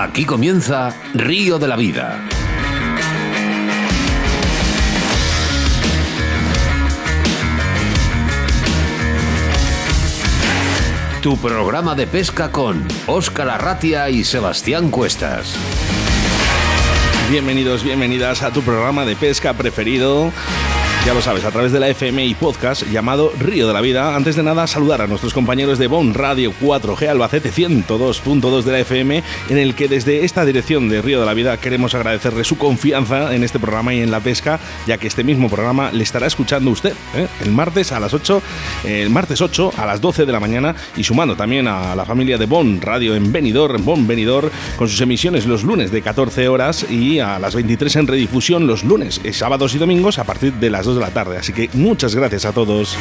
[0.00, 2.24] Aquí comienza Río de la Vida.
[11.20, 15.56] Tu programa de pesca con Óscar Arratia y Sebastián Cuestas.
[17.28, 20.32] Bienvenidos, bienvenidas a tu programa de pesca preferido
[21.04, 24.16] ya lo sabes, a través de la FM y podcast llamado Río de la Vida.
[24.16, 28.78] Antes de nada, saludar a nuestros compañeros de Bon Radio 4G Albacete 102.2 de la
[28.80, 32.58] FM, en el que desde esta dirección de Río de la Vida queremos agradecerle su
[32.58, 36.26] confianza en este programa y en la pesca, ya que este mismo programa le estará
[36.26, 37.26] escuchando usted ¿eh?
[37.42, 38.42] el martes a las 8,
[38.84, 42.38] el martes 8 a las 12 de la mañana y sumando también a la familia
[42.38, 46.48] de Bon Radio en Benidorm, en Bon Benidorm, con sus emisiones los lunes de 14
[46.48, 50.70] horas y a las 23 en redifusión los lunes, sábados y domingos a partir de
[50.70, 51.36] las 2 de la tarde.
[51.36, 52.96] Así que muchas gracias a todos.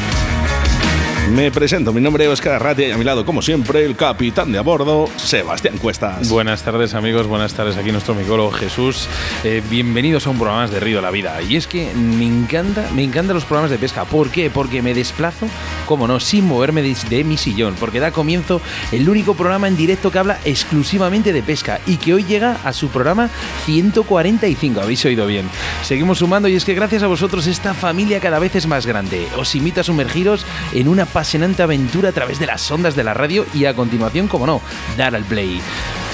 [1.37, 4.51] Me presento, mi nombre es Oscar Arratia y a mi lado, como siempre, el capitán
[4.51, 6.29] de a bordo, Sebastián Cuestas.
[6.29, 9.07] Buenas tardes, amigos, buenas tardes aquí nuestro micólogo Jesús.
[9.43, 11.39] Eh, bienvenidos a un programa más de Río de la Vida.
[11.43, 14.05] Y es que me encanta, me encantan los programas de pesca.
[14.05, 14.49] ¿Por qué?
[14.49, 15.45] Porque me desplazo,
[15.85, 18.59] como no, sin moverme de, mi sillón, porque da comienzo
[18.91, 22.73] el único programa en directo que habla exclusivamente de pesca y que hoy llega a
[22.73, 23.29] su programa
[23.65, 24.81] 145.
[24.81, 25.47] Habéis oído bien.
[25.83, 29.27] Seguimos sumando y es que gracias a vosotros esta familia cada vez es más grande.
[29.37, 33.13] Os invito a sumergiros en una apasionante aventura a través de las ondas de la
[33.13, 34.61] radio y a continuación, como no,
[34.95, 35.61] dar al play.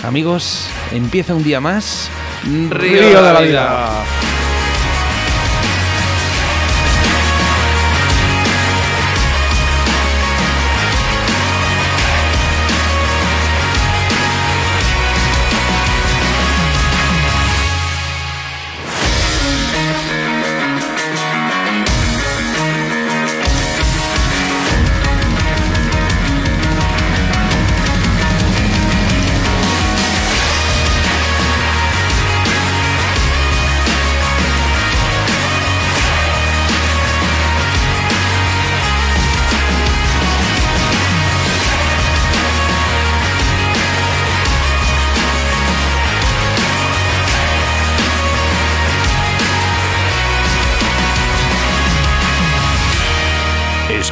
[0.02, 2.10] Amigos, empieza un día más.
[2.72, 3.90] Río, de la vida.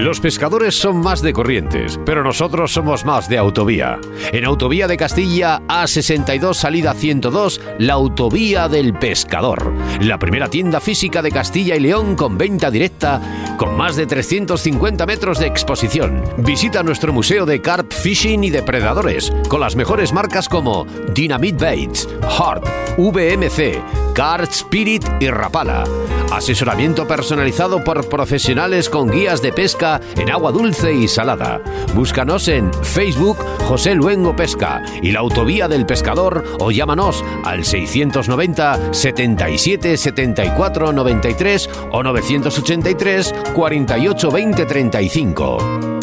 [0.00, 4.00] Los pescadores son más de corrientes, pero nosotros somos más de autovía.
[4.32, 9.74] En Autovía de Castilla A62 salida 102, la Autovía del Pescador.
[10.00, 13.20] La primera tienda física de Castilla y León con venta directa,
[13.58, 16.24] con más de 350 metros de exposición.
[16.38, 22.08] Visita nuestro museo de carp fishing y depredadores, con las mejores marcas como Dynamite Baits,
[22.22, 22.64] Harp,
[22.96, 25.84] VMC, Card Spirit y Rapala.
[26.32, 31.60] Asesoramiento personalizado por profesionales con guías de pesca en agua dulce y salada.
[31.94, 38.92] Búscanos en Facebook José Luengo Pesca y la Autovía del Pescador o llámanos al 690
[38.92, 45.99] 77 74 93 o 983 48 20 35.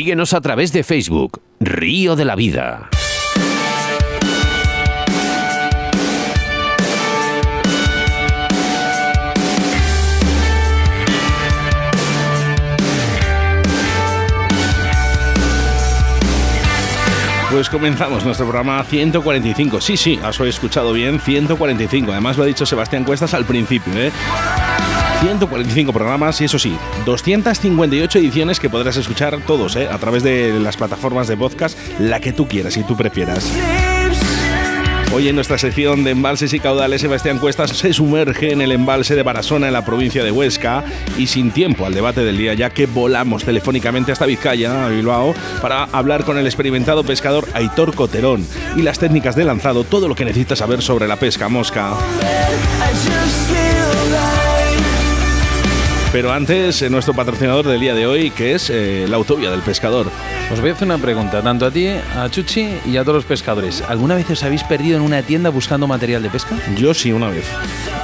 [0.00, 2.88] Síguenos a través de Facebook, Río de la Vida.
[17.50, 19.82] Pues comenzamos nuestro programa 145.
[19.82, 22.10] Sí, sí, has escuchado bien, 145.
[22.12, 24.10] Además lo ha dicho Sebastián Cuestas al principio, ¿eh?
[25.20, 29.86] 145 programas y eso sí, 258 ediciones que podrás escuchar todos ¿eh?
[29.90, 33.52] a través de las plataformas de podcast, la que tú quieras y tú prefieras.
[35.12, 39.16] Hoy en nuestra sección de embalses y caudales, Sebastián Cuestas se sumerge en el embalse
[39.16, 40.84] de Barasona en la provincia de Huesca
[41.18, 45.34] y sin tiempo al debate del día, ya que volamos telefónicamente hasta Vizcaya, a Bilbao,
[45.60, 48.46] para hablar con el experimentado pescador Aitor Coterón
[48.76, 51.92] y las técnicas de lanzado, todo lo que necesitas saber sobre la pesca mosca.
[56.12, 59.60] Pero antes, eh, nuestro patrocinador del día de hoy, que es eh, la Autovía del
[59.60, 60.10] Pescador.
[60.52, 63.24] Os voy a hacer una pregunta, tanto a ti, a Chuchi y a todos los
[63.24, 63.80] pescadores.
[63.82, 66.56] ¿Alguna vez os habéis perdido en una tienda buscando material de pesca?
[66.76, 67.44] Yo sí, una vez.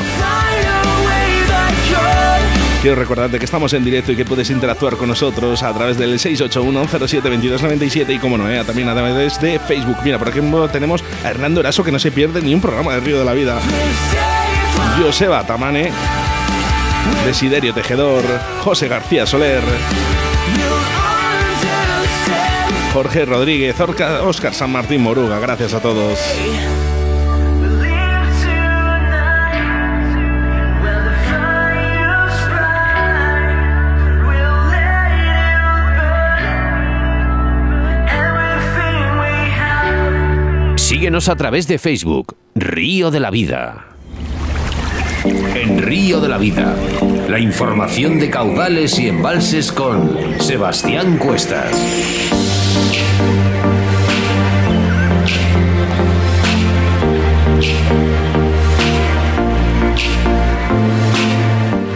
[2.84, 6.20] Quiero recordarte que estamos en directo y que puedes interactuar con nosotros a través del
[6.20, 9.98] 681-07-2297 y como no, eh, también a través de Facebook.
[10.04, 13.00] Mira, por ejemplo, tenemos a Hernando Eraso que no se pierde ni un programa de
[13.00, 13.60] Río de la Vida.
[15.02, 15.90] Joseba Tamane,
[17.26, 18.24] Desiderio Tejedor,
[18.64, 19.64] José García Soler.
[22.94, 26.20] Jorge Rodríguez, Oscar San Martín Moruga, gracias a todos.
[40.76, 43.86] Síguenos a través de Facebook, Río de la Vida.
[45.56, 46.76] En Río de la Vida,
[47.30, 52.51] la información de caudales y embalses con Sebastián Cuestas.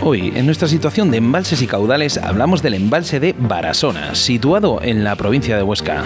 [0.07, 5.03] Hoy, en nuestra situación de embalses y caudales, hablamos del embalse de Barasona, situado en
[5.03, 6.03] la provincia de Huesca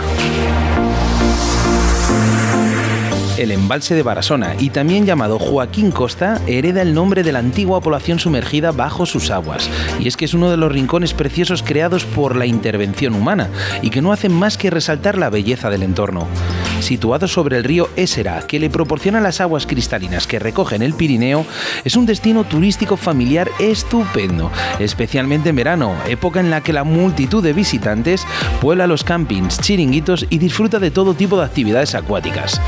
[3.39, 7.79] el embalse de Barasona y también llamado Joaquín Costa, hereda el nombre de la antigua
[7.79, 9.69] población sumergida bajo sus aguas.
[9.99, 13.49] Y es que es uno de los rincones preciosos creados por la intervención humana
[13.81, 16.27] y que no hacen más que resaltar la belleza del entorno.
[16.79, 21.45] Situado sobre el río Ésera, que le proporciona las aguas cristalinas que recogen el Pirineo,
[21.83, 27.43] es un destino turístico familiar estupendo, especialmente en verano, época en la que la multitud
[27.43, 28.25] de visitantes
[28.61, 32.61] puebla los campings, chiringuitos y disfruta de todo tipo de actividades acuáticas.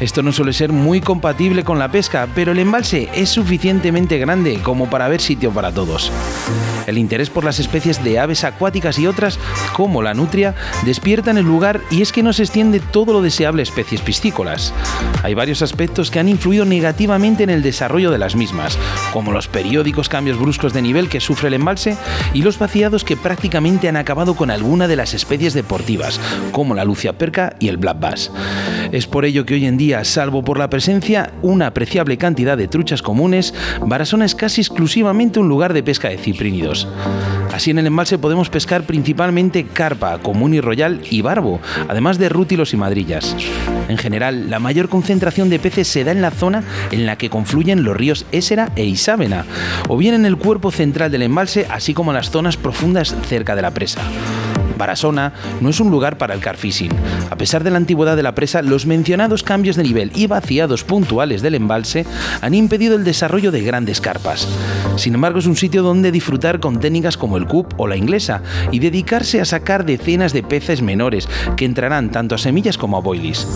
[0.00, 4.58] Esto no suele ser muy compatible con la pesca, pero el embalse es suficientemente grande
[4.60, 6.10] como para haber sitio para todos.
[6.88, 9.38] El interés por las especies de aves acuáticas y otras,
[9.74, 13.22] como la nutria, despierta en el lugar y es que no se extiende todo lo
[13.62, 14.72] especies piscícolas.
[15.22, 18.78] Hay varios aspectos que han influido negativamente en el desarrollo de las mismas,
[19.12, 21.96] como los periódicos cambios bruscos de nivel que sufre el embalse
[22.34, 26.20] y los vaciados que prácticamente han acabado con alguna de las especies deportivas,
[26.52, 28.30] como la lucia perca y el black bass.
[28.92, 32.68] Es por ello que hoy en día salvo por la presencia una apreciable cantidad de
[32.68, 33.54] truchas comunes,
[33.84, 36.86] Barasona es casi exclusivamente un lugar de pesca de ciprínidos.
[37.52, 42.28] Así en el embalse podemos pescar principalmente carpa, común y royal y barbo, además de
[42.28, 43.31] rútilos y madrillas.
[43.88, 47.30] En general, la mayor concentración de peces se da en la zona en la que
[47.30, 49.44] confluyen los ríos Ésera e Isábena,
[49.88, 53.56] o bien en el cuerpo central del embalse, así como en las zonas profundas cerca
[53.56, 54.00] de la presa.
[54.82, 56.90] Barasona no es un lugar para el carfishing.
[57.30, 60.82] A pesar de la antigüedad de la presa, los mencionados cambios de nivel y vaciados
[60.82, 62.04] puntuales del embalse
[62.40, 64.48] han impedido el desarrollo de grandes carpas.
[64.96, 68.42] Sin embargo, es un sitio donde disfrutar con técnicas como el cup o la inglesa
[68.72, 73.00] y dedicarse a sacar decenas de peces menores que entrarán tanto a semillas como a
[73.00, 73.46] boilies.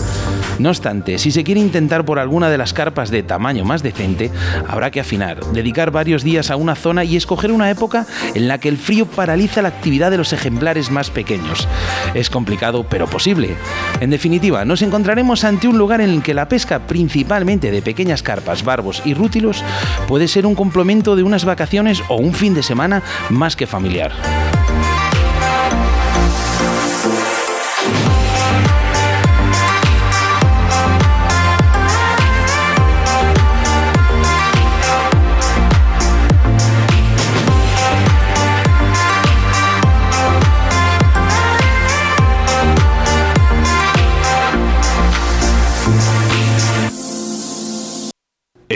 [0.59, 4.31] No obstante, si se quiere intentar por alguna de las carpas de tamaño más decente,
[4.67, 8.59] habrá que afinar, dedicar varios días a una zona y escoger una época en la
[8.59, 11.67] que el frío paraliza la actividad de los ejemplares más pequeños.
[12.13, 13.55] Es complicado, pero posible.
[14.01, 18.21] En definitiva, nos encontraremos ante un lugar en el que la pesca, principalmente de pequeñas
[18.21, 19.63] carpas, barbos y rútilos,
[20.07, 24.11] puede ser un complemento de unas vacaciones o un fin de semana más que familiar.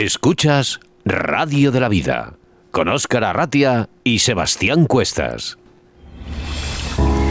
[0.04, 2.34] Escuchas Radio de la Vida
[2.72, 5.58] con Óscar Arratia y Sebastián Cuestas.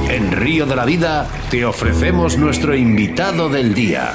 [0.09, 4.13] En Río de la Vida te ofrecemos nuestro invitado del día.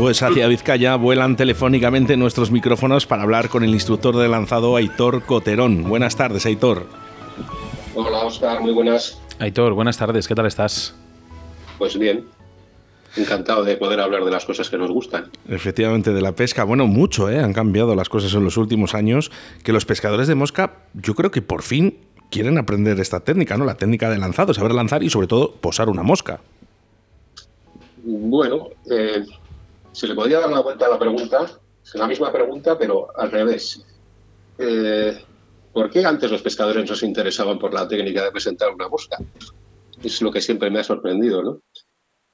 [0.00, 5.22] Pues hacia Vizcaya vuelan telefónicamente nuestros micrófonos para hablar con el instructor de lanzado Aitor
[5.22, 5.84] Coterón.
[5.84, 6.88] Buenas tardes, Aitor.
[7.94, 9.22] Hola, Óscar, muy buenas.
[9.38, 10.92] Aitor, buenas tardes, ¿qué tal estás?
[11.78, 12.26] Pues bien,
[13.16, 15.30] encantado de poder hablar de las cosas que nos gustan.
[15.48, 16.64] Efectivamente, de la pesca.
[16.64, 17.40] Bueno, mucho, ¿eh?
[17.40, 19.30] Han cambiado las cosas en los últimos años,
[19.62, 21.98] que los pescadores de mosca, yo creo que por fin
[22.30, 23.64] quieren aprender esta técnica, ¿no?
[23.64, 26.40] La técnica de lanzado, saber lanzar y sobre todo posar una mosca.
[28.02, 29.24] Bueno, eh,
[29.92, 31.46] se le podría dar la vuelta a la pregunta,
[31.84, 33.84] es la misma pregunta, pero al revés.
[34.58, 35.18] Eh,
[35.72, 39.18] ¿Por qué antes los pescadores no se interesaban por la técnica de presentar una mosca?
[40.02, 41.60] Es lo que siempre me ha sorprendido, ¿no?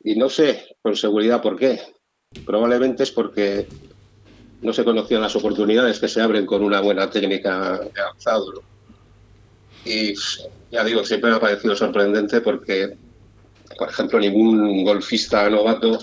[0.05, 1.81] Y no sé con seguridad por qué.
[2.45, 3.69] Probablemente es porque
[4.63, 8.63] no se conocían las oportunidades que se abren con una buena técnica de alzado.
[9.85, 10.15] Y
[10.71, 12.97] ya digo, siempre me ha parecido sorprendente porque,
[13.77, 15.99] por ejemplo, ningún golfista novato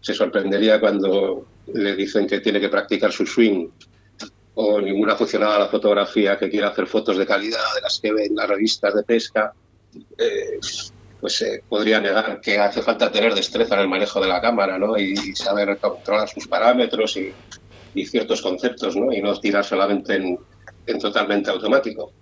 [0.00, 3.68] se sorprendería cuando le dicen que tiene que practicar su swing
[4.54, 8.12] o ninguna aficionada a la fotografía que quiera hacer fotos de calidad de las que
[8.12, 9.52] ven las revistas de pesca.
[10.18, 10.58] Eh,
[11.20, 14.78] pues eh, podría negar que hace falta tener destreza en el manejo de la cámara,
[14.78, 14.96] ¿no?
[14.96, 17.32] Y saber controlar sus parámetros y,
[18.06, 19.12] ciertos conceptos, ¿no?
[19.12, 20.38] Y no tirar solamente en,
[20.98, 22.12] totalmente automático.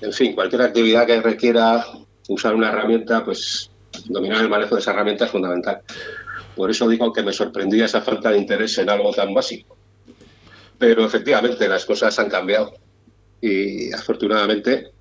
[0.00, 1.84] En fin, cualquier actividad que requiera
[2.28, 3.70] usar una herramienta, pues
[4.06, 5.80] dominar el manejo de esa herramienta es fundamental.
[6.54, 9.76] Por eso digo que me sorprendía esa falta de interés en algo tan básico.
[10.78, 12.74] Pero efectivamente las cosas han cambiado
[13.40, 14.92] y afortunadamente.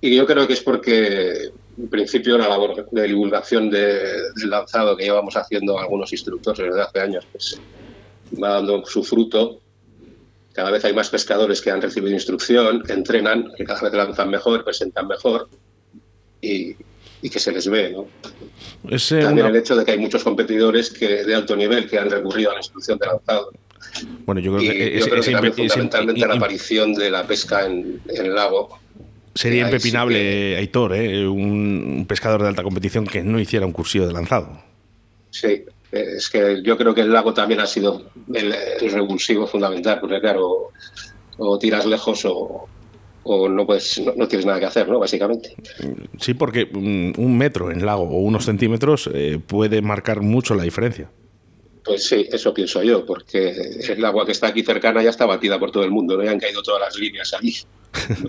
[0.00, 5.04] Y yo creo que es porque en principio la labor de divulgación del lanzado que
[5.04, 7.60] llevamos haciendo algunos instructores desde hace años pues,
[8.42, 9.60] va dando su fruto.
[10.52, 14.28] Cada vez hay más pescadores que han recibido instrucción, que entrenan, que cada vez lanzan
[14.28, 15.48] mejor, presentan mejor
[16.42, 16.74] y,
[17.22, 17.90] que se les ve.
[17.90, 18.06] ¿no?
[19.22, 22.50] También el hecho de que hay muchos competidores que, de alto nivel que han recurrido
[22.50, 23.50] a la instrucción de lanzado.
[24.26, 25.06] Bueno, yo creo que, es,
[25.54, 28.81] fundamentalmente la aparición de la pesca en, en el lago
[29.34, 31.26] Sería impepinable, Aitor, ¿eh?
[31.26, 34.62] un pescador de alta competición que no hiciera un cursillo de lanzado.
[35.30, 38.54] Sí, es que yo creo que el lago también ha sido el,
[38.90, 40.70] revulsivo fundamental, porque claro,
[41.38, 42.68] o tiras lejos o,
[43.24, 44.98] no, puedes, no, tienes nada que hacer, ¿no?
[44.98, 45.54] Básicamente.
[46.18, 51.10] Sí, porque un metro en lago o unos centímetros eh, puede marcar mucho la diferencia.
[51.84, 53.50] Pues sí, eso pienso yo, porque
[53.88, 56.24] el agua que está aquí cercana ya está batida por todo el mundo, ¿no?
[56.24, 57.54] Ya han caído todas las líneas allí.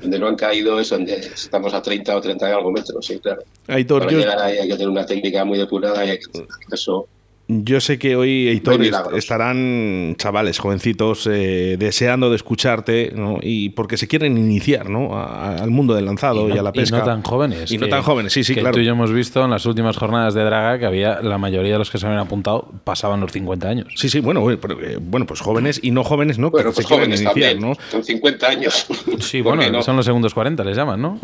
[0.02, 3.20] Donde no han caído es donde estamos a 30 o 30 y algo metros, sí,
[3.20, 3.44] claro.
[3.66, 7.08] Para llegar ahí hay que tener una técnica muy depurada y hay que eso
[7.48, 8.82] yo sé que hoy, Heitor,
[9.16, 13.40] estarán chavales, jovencitos, eh, deseando de escucharte, ¿no?
[13.42, 15.18] Y porque se quieren iniciar, ¿no?
[15.18, 16.98] al mundo del lanzado y, a la pesca.
[16.98, 17.72] Y no tan jóvenes.
[17.72, 18.76] Y no tan jóvenes, sí, sí, que claro.
[18.76, 21.74] Tú y yo hemos visto en las últimas jornadas de Draga que había la mayoría
[21.74, 23.94] de los que se habían apuntado pasaban los 50 años.
[23.96, 24.58] Sí, sí, bueno, eh,
[25.02, 26.50] bueno, pues jóvenes y no jóvenes, ¿no?
[26.50, 27.74] Bueno, pues jóvenes iniciar, ¿no?
[27.92, 28.88] Son 50 años.
[29.20, 31.20] Sí, bueno, son los segundos 40, les llaman, ¿no?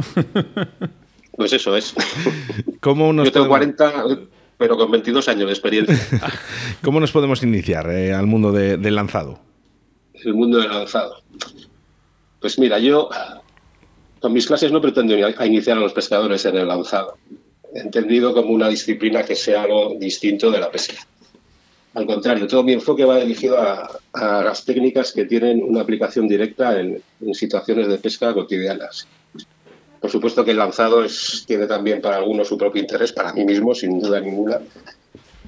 [1.36, 1.94] pues eso es.
[2.80, 4.06] ¿Cómo yo tengo 40
[4.60, 5.98] pero con 22 años de experiencia.
[6.84, 9.40] ¿Cómo nos podemos iniciar eh, al mundo del lanzado?
[10.14, 11.22] El mundo del lanzado.
[12.42, 13.10] Pues mira, yo
[14.20, 17.18] con mis clases no pretendo iniciar a los pescadores en el lanzado,
[17.74, 21.08] entendido como una disciplina que sea algo distinto de la pesca.
[21.94, 23.98] Al contrario, todo mi enfoque va dirigido a,
[24.44, 27.02] las técnicas que tienen una aplicación directa en
[27.34, 29.08] situaciones de pesca cotidianas.
[30.00, 33.44] Por supuesto que el lanzado es, tiene también para algunos su propio interés, para mí
[33.44, 34.60] mismo, sin duda ninguna.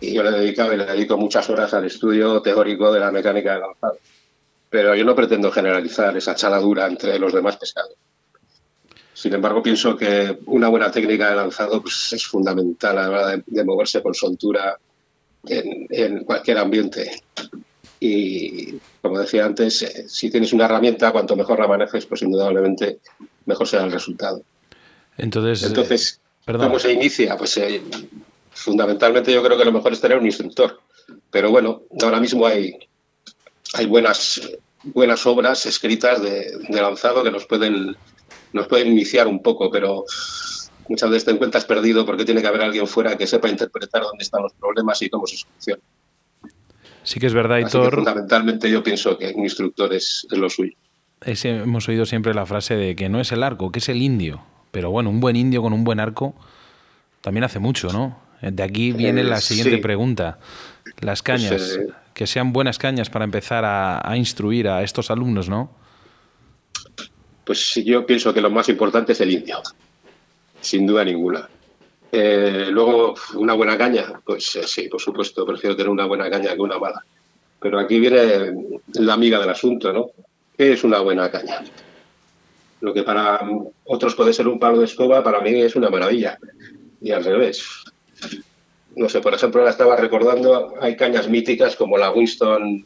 [0.02, 3.62] Y yo le dedico, le dedico muchas horas al estudio teórico de la mecánica del
[3.62, 3.98] lanzado.
[4.70, 7.96] Pero yo no pretendo generalizar esa chaladura entre los demás pescados.
[9.14, 13.44] Sin embargo, pienso que una buena técnica de lanzado pues, es fundamental a la hora
[13.46, 14.78] de, moverse con soltura
[15.48, 17.22] en, en, cualquier ambiente.
[18.00, 23.00] Y como decía antes, eh, si tienes una herramienta, cuanto mejor la manejes, pues indudablemente
[23.46, 24.44] mejor será el resultado.
[25.18, 27.38] Entonces, Entonces eh, ¿cómo se inicia?
[27.38, 27.82] Pues eh,
[28.52, 30.80] fundamentalmente yo creo que lo mejor es tener un instructor.
[31.30, 32.78] Pero bueno, ahora mismo hay,
[33.74, 34.42] hay buenas,
[34.84, 37.96] buenas obras escritas de, lanzado que nos pueden,
[38.54, 40.06] nos pueden iniciar un poco, pero
[40.88, 44.24] muchas veces te encuentras perdido porque tiene que haber alguien fuera que sepa interpretar dónde
[44.24, 45.84] están los problemas y cómo se solucionan.
[47.04, 47.96] Sí que es verdad, Hitor.
[47.96, 50.76] fundamentalmente yo pienso que un instructor es lo suyo
[51.26, 54.42] hemos oído siempre la frase de que no es el arco, que es el indio.
[54.72, 56.36] Pero bueno, un buen indio con un buen arco
[57.22, 58.20] también hace mucho, ¿no?
[58.42, 60.40] De aquí viene la siguiente pregunta.
[61.00, 61.80] Las pues, cañas,
[62.14, 65.72] que sean buenas cañas para empezar a, a instruir a estos alumnos, ¿no?
[67.44, 69.62] Pues yo pienso que lo más importante es el indio,
[70.60, 71.50] sin duda ninguna.
[72.12, 76.54] Eh, luego, una buena caña, pues eh, sí, por supuesto, prefiero tener una buena caña
[76.54, 77.04] que una mala.
[77.60, 78.54] Pero aquí viene
[78.94, 80.12] la amiga del asunto, ¿no?
[80.58, 81.64] ¿Qué es una buena caña?
[82.82, 83.42] Lo que para
[83.86, 86.38] otros puede ser un palo de escoba, para mí es una maravilla.
[87.00, 87.84] Y al revés.
[88.96, 92.84] No sé, por ejemplo, ahora estaba recordando, hay cañas míticas como la Winston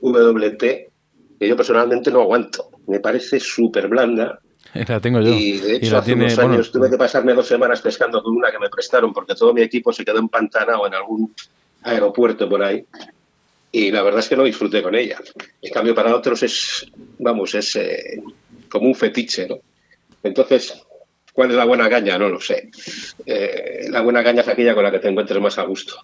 [0.00, 2.70] WT, que yo personalmente no aguanto.
[2.86, 4.40] Me parece súper blanda
[4.74, 5.30] La tengo yo.
[5.30, 8.58] Y de hecho, hace unos años tuve que pasarme dos semanas pescando con una que
[8.58, 11.34] me prestaron porque todo mi equipo se quedó empantanado en algún
[11.82, 12.84] aeropuerto por ahí.
[13.72, 15.18] Y la verdad es que no disfruté con ella.
[15.62, 16.86] En cambio, para otros es,
[17.18, 18.22] vamos, es eh,
[18.68, 19.58] como un fetiche, ¿no?
[20.22, 20.82] Entonces,
[21.32, 22.18] ¿cuál es la buena caña?
[22.18, 22.70] No lo sé.
[23.24, 25.94] Eh, la buena caña es aquella con la que te encuentres más a gusto.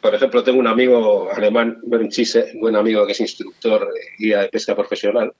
[0.00, 4.48] Por ejemplo, tengo un amigo alemán, Bernd Chise, buen amigo que es instructor guía de
[4.48, 5.32] pesca profesional,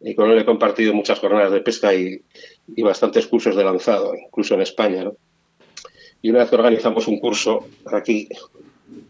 [0.00, 2.22] y con él he compartido muchas jornadas de pesca y,
[2.82, 5.04] bastantes cursos de lanzado, incluso en España.
[5.04, 5.16] ¿no?
[6.22, 8.28] Y una vez organizamos un curso aquí,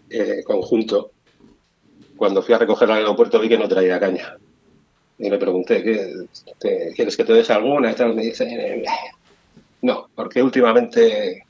[0.08, 1.12] eh, conjunto,
[2.16, 4.36] cuando fui a recoger al aeropuerto vi que no traía caña.
[5.18, 7.92] Y le pregunté, ¿qué, ¿quieres que te des alguna?
[7.92, 8.84] Y me dice,
[9.82, 11.44] no, porque últimamente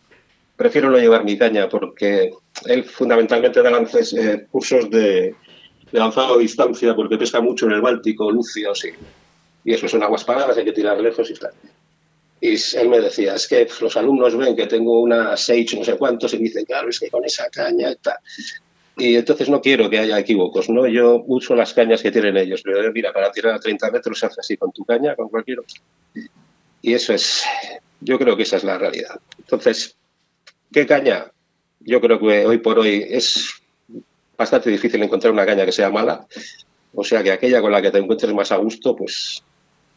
[0.56, 2.32] prefiero no llevar mi caña porque
[2.66, 5.34] él fundamentalmente da lances, eh, cursos de,
[5.92, 8.90] de lanzado a distancia porque pesca mucho en el Báltico, Lucio, sí
[9.66, 11.50] y eso son aguas paradas, hay que tirar lejos y tal.
[12.40, 15.96] Y él me decía, es que los alumnos ven que tengo una Sage no sé
[15.96, 18.16] cuántos y dicen, claro, es que con esa caña y tal.
[18.98, 20.86] Y entonces no quiero que haya equívocos, ¿no?
[20.86, 22.62] Yo uso las cañas que tienen ellos.
[22.64, 25.60] Pero mira, para tirar a 30 metros se hace así con tu caña, con cualquier
[25.60, 25.80] otra.
[26.80, 27.44] Y eso es,
[28.00, 29.20] yo creo que esa es la realidad.
[29.38, 29.96] Entonces,
[30.72, 31.30] ¿qué caña?
[31.80, 33.60] Yo creo que hoy por hoy es
[34.36, 36.26] bastante difícil encontrar una caña que sea mala.
[36.94, 39.42] O sea que aquella con la que te encuentres más a gusto, pues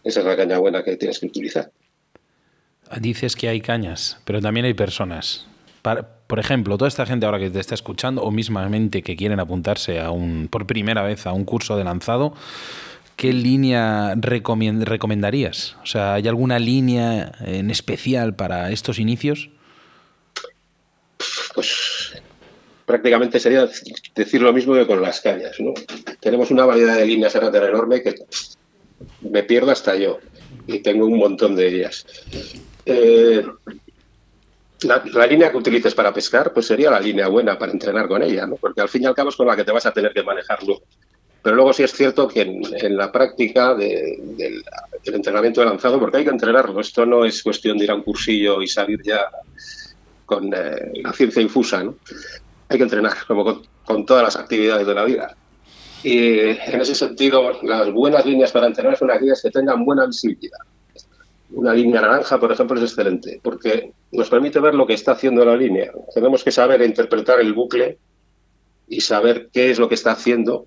[0.03, 1.71] esa es la caña buena que tienes que utilizar.
[2.99, 5.47] Dices que hay cañas, pero también hay personas.
[6.29, 9.99] Por ejemplo, toda esta gente ahora que te está escuchando o mismamente que quieren apuntarse
[9.99, 12.35] a un, por primera vez a un curso de lanzado,
[13.15, 15.75] ¿qué línea recomendarías?
[15.81, 19.49] O sea, ¿hay alguna línea en especial para estos inicios?
[21.55, 22.21] Pues
[22.85, 23.67] prácticamente sería
[24.13, 25.59] decir lo mismo que con las cañas.
[25.59, 25.73] ¿no?
[26.19, 28.13] Tenemos una variedad de líneas en enorme que
[29.21, 30.19] me pierdo hasta yo
[30.67, 32.05] y tengo un montón de ellas.
[32.85, 33.43] Eh,
[34.83, 38.45] la, línea que utilices para pescar, pues sería la línea buena para entrenar con ella,
[38.45, 38.55] ¿no?
[38.55, 40.23] porque al fin y al cabo es con la que te vas a tener que
[40.23, 40.81] manejarlo.
[41.41, 44.63] Pero luego sí es cierto que en, la práctica del,
[45.05, 48.03] entrenamiento de lanzado, porque hay que entrenarlo, esto no es cuestión de ir a un
[48.03, 49.21] cursillo y salir ya
[50.25, 51.95] con eh, la ciencia infusa, ¿no?
[52.67, 55.35] hay que entrenar, como con todas las actividades de la vida.
[56.03, 60.59] Y en ese sentido, las buenas líneas para entrenar son aquellas que tengan buena visibilidad.
[61.51, 65.43] Una línea naranja, por ejemplo, es excelente porque nos permite ver lo que está haciendo
[65.43, 65.91] la línea.
[66.13, 67.97] Tenemos que saber interpretar el bucle
[68.87, 70.65] y saber qué es lo que está haciendo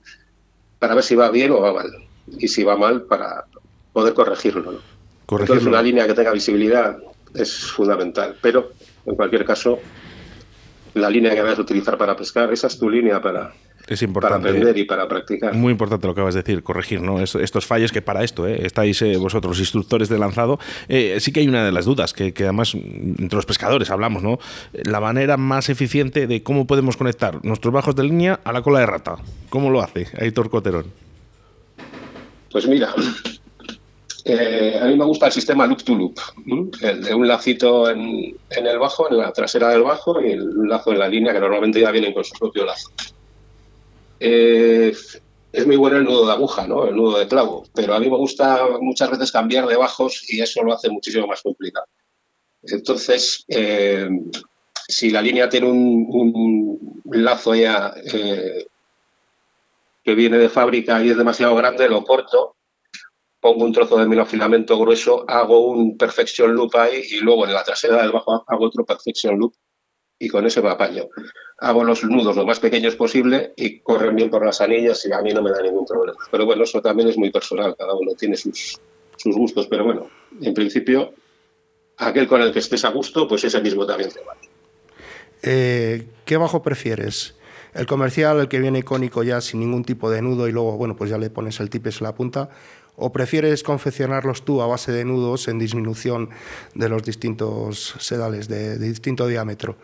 [0.79, 1.91] para ver si va bien o va mal.
[2.39, 3.45] Y si va mal, para
[3.93, 4.81] poder corregirlo.
[5.29, 6.97] Entonces, una línea que tenga visibilidad
[7.35, 8.37] es fundamental.
[8.41, 8.73] Pero,
[9.07, 9.79] en cualquier caso,
[10.95, 13.53] la línea que vas a utilizar para pescar, esa es tu línea para,
[13.89, 14.49] es importante.
[14.49, 15.55] Para aprender y para practicar.
[15.55, 17.21] Muy importante lo que acabas de decir, corregir ¿no?
[17.21, 18.61] estos fallos que para esto ¿eh?
[18.65, 20.59] estáis eh, vosotros, instructores de lanzado.
[20.89, 24.39] Eh, sí que hay una de las dudas, que, además entre los pescadores hablamos, ¿no?
[24.73, 28.81] La manera más eficiente de cómo podemos conectar nuestros bajos de línea a la cola
[28.81, 29.17] de rata.
[29.49, 30.87] ¿Cómo lo hace Aitor Coterón?
[32.51, 32.93] Pues mira,
[34.83, 36.19] a mí me gusta el sistema loop to loop,
[36.83, 40.69] el de un lacito en, en, el bajo, en la trasera del bajo y el
[40.69, 42.91] lazo en la línea que normalmente ya vienen con su propio lazo.
[44.23, 46.87] Es muy bueno el nudo de aguja, ¿no?
[46.87, 50.41] El nudo de clavo, pero a mí me gusta muchas veces cambiar de bajos y
[50.41, 51.87] eso lo hace muchísimo más complicado.
[52.63, 54.09] Entonces, eh,
[54.89, 58.67] si la línea tiene un, lazo ya eh,
[60.03, 62.57] que viene de fábrica y es demasiado grande, lo corto,
[63.41, 67.65] pongo un trozo de minofilamento grueso, hago un perfection loop ahí y luego en la
[67.65, 69.53] trasera del bajo hago otro perfection loop
[70.23, 71.09] y con ese me apaño.
[71.59, 75.21] Hago los nudos lo más pequeños posible y corren bien por las anillas y a
[75.21, 76.19] mí no me da ningún problema.
[76.31, 78.79] Pero bueno, eso también es muy personal, cada uno tiene sus,
[79.17, 80.09] sus gustos, pero bueno,
[80.41, 81.13] en principio,
[81.97, 84.41] aquel con el que estés a gusto, pues ese mismo también te vale.
[85.43, 87.35] Eh, ¿Qué bajo prefieres?
[87.75, 90.95] El comercial, el que viene icónico ya sin ningún tipo de nudo y luego, bueno,
[90.95, 92.49] pues ya le pones el tipes en la punta.
[92.95, 96.29] ¿O prefieres confeccionarlos tú a base de nudos en disminución
[96.75, 99.77] de los distintos sedales de distinto diámetro?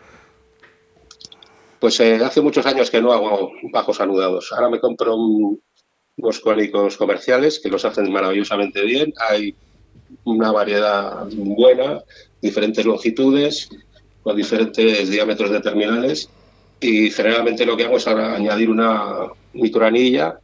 [1.79, 4.51] Pues eh, hace muchos años que no hago bajos anudados.
[4.51, 9.13] Ahora me compro unos cónicos comerciales que los hacen maravillosamente bien.
[9.29, 9.55] Hay
[10.25, 12.03] una variedad buena,
[12.41, 13.69] diferentes longitudes,
[14.21, 16.29] con diferentes diámetros de terminales.
[16.81, 20.39] Y generalmente lo que hago es añadir una microanilla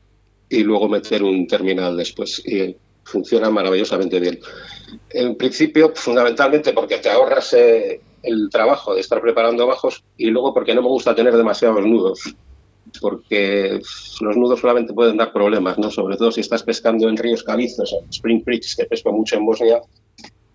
[0.50, 2.42] y luego meter un terminal después.
[2.46, 4.40] Y funciona maravillosamente bien.
[5.10, 10.54] En principio, fundamentalmente porque te ahorras eh, el trabajo de estar preparando bajos y luego
[10.54, 12.36] porque no me gusta tener demasiados nudos,
[13.02, 13.80] porque
[14.22, 15.92] los nudos solamente pueden dar problemas, ¿no?
[15.92, 19.46] sobre todo si estás pescando en ríos calizos, en Spring Creeks, que pesco mucho en
[19.46, 19.82] Bosnia,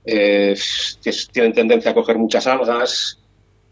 [0.05, 0.57] eh,
[1.03, 3.19] que tienen tendencia a coger muchas algas.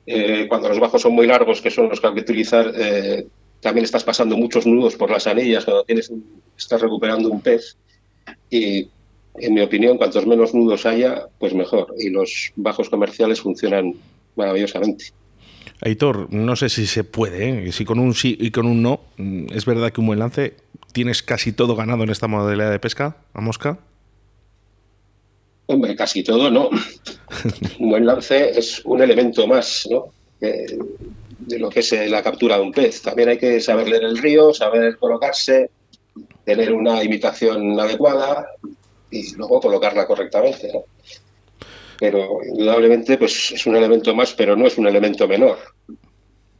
[0.06, 3.26] Eh, cuando los bajos son muy largos, que son los que hay que utilizar, eh,
[3.60, 6.10] también estás pasando muchos nudos por las anillas cuando tienes,
[6.56, 7.76] estás recuperando un pez.
[8.50, 8.88] Y
[9.34, 11.94] en mi opinión, cuantos menos nudos haya, pues mejor.
[11.98, 13.94] Y los bajos comerciales funcionan
[14.36, 15.06] maravillosamente.
[15.80, 17.72] Aitor, no sé si se puede, ¿eh?
[17.72, 20.54] si con un sí y con un no, mm, es verdad que un buen lance,
[20.92, 23.78] ¿tienes casi todo ganado en esta modalidad de pesca a mosca?
[25.66, 26.70] Hombre, casi todo no.
[27.78, 30.06] un buen lance es un elemento más, ¿no?
[30.40, 33.02] de lo que es la captura de un pez.
[33.02, 35.70] También hay que saber leer el río, saber colocarse,
[36.44, 38.46] tener una imitación adecuada,
[39.10, 40.72] y luego colocarla correctamente.
[40.72, 40.84] ¿no?
[41.98, 45.58] Pero indudablemente pues, es un elemento más, pero no es un elemento menor.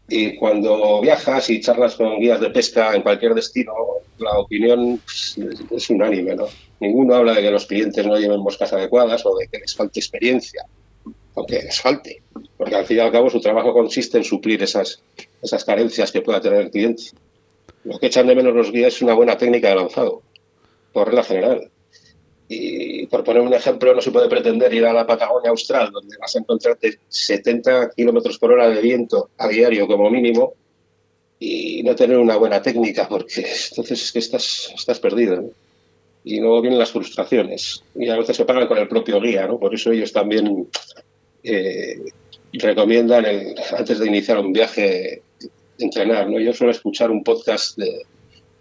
[0.08, 3.72] Y cuando viajas y charlas con guías de pesca en cualquier destino,
[4.18, 5.38] la opinión pues,
[5.70, 6.34] es unánime.
[6.34, 6.46] ¿no?
[6.80, 10.00] Ninguno habla de que los clientes no lleven moscas adecuadas o de que les falte
[10.00, 10.64] experiencia,
[11.34, 12.22] aunque les falte,
[12.56, 15.02] porque al fin y al cabo su trabajo consiste en suplir esas,
[15.42, 17.04] esas carencias que pueda tener el cliente.
[17.84, 20.22] Lo que echan de menos los guías es una buena técnica de lanzado,
[20.92, 21.70] por regla general.
[22.48, 26.16] Y por poner un ejemplo, no se puede pretender ir a la Patagonia Austral, donde
[26.16, 30.54] vas a encontrarte 70 kilómetros por hora de viento a diario como mínimo,
[31.38, 35.50] y no tener una buena técnica, porque entonces es que estás, estás perdido.
[36.24, 37.84] Y luego vienen las frustraciones.
[37.94, 39.58] Y a veces se pagan con el propio guía, ¿no?
[39.58, 40.66] Por eso ellos también
[41.44, 41.96] eh,
[42.54, 43.24] recomiendan,
[43.76, 45.22] antes de iniciar un viaje,
[45.78, 46.28] entrenar.
[46.28, 46.40] ¿no?
[46.40, 48.02] Yo suelo escuchar un podcast de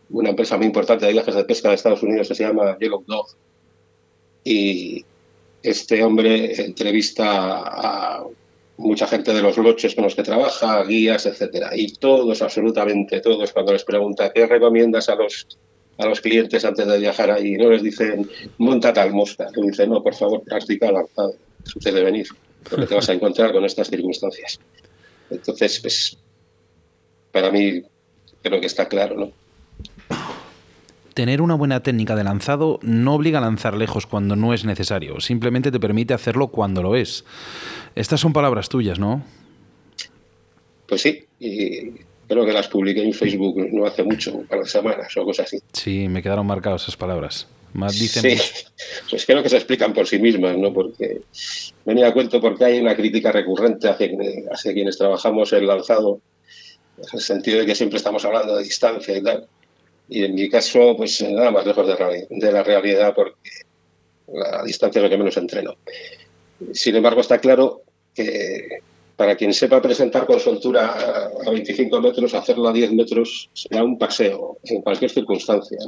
[0.10, 3.04] una empresa muy importante de viajes de pesca de Estados Unidos que se llama Yellow
[3.06, 3.28] Dog
[4.48, 5.06] y
[5.62, 8.24] este hombre entrevista a
[8.78, 13.52] mucha gente de los loches con los que trabaja, guías, etcétera, y todos, absolutamente todos,
[13.52, 15.48] cuando les pregunta qué recomiendas a los
[15.98, 18.30] a los clientes antes de viajar ahí, no les dicen
[18.60, 21.34] monta tal mosca, le dicen no, por favor, practica lanzado,
[21.64, 22.28] sucede venir,
[22.70, 24.60] porque te vas a encontrar con estas circunstancias.
[25.32, 26.18] Entonces, pues,
[27.32, 27.82] para mí
[28.44, 29.32] creo que está claro, ¿no?
[31.18, 35.20] Tener una buena técnica de lanzado no obliga a lanzar lejos cuando no es necesario,
[35.20, 37.26] simplemente te permite hacerlo cuando lo es.
[37.96, 39.24] Estas son palabras tuyas, ¿no?
[40.88, 41.90] Pues sí, y
[42.28, 45.48] creo que las publiqué en Facebook no hace mucho, un par de semanas o cosas
[45.48, 45.58] así.
[45.74, 47.48] Sí, me quedaron marcadas esas palabras.
[47.74, 48.66] Más dicen sí,
[49.10, 50.72] pues creo que se explican por sí mismas, ¿no?
[50.72, 51.22] Porque
[51.84, 54.08] venía a cuento porque hay una crítica recurrente hacia,
[54.52, 56.22] hacia quienes trabajamos el lanzado,
[57.00, 59.48] en el sentido de que siempre estamos hablando de distancia y tal.
[60.10, 61.88] Y en mi caso, pues nada más lejos
[62.30, 63.50] de, la realidad porque
[64.28, 65.76] la distancia es lo que menos entreno.
[66.74, 67.82] Sin embargo, está claro
[68.14, 68.80] que
[69.16, 73.98] para quien sepa presentar con soltura a 25 metros, hacerlo a 10 metros será un
[73.98, 75.80] paseo en cualquier circunstancia,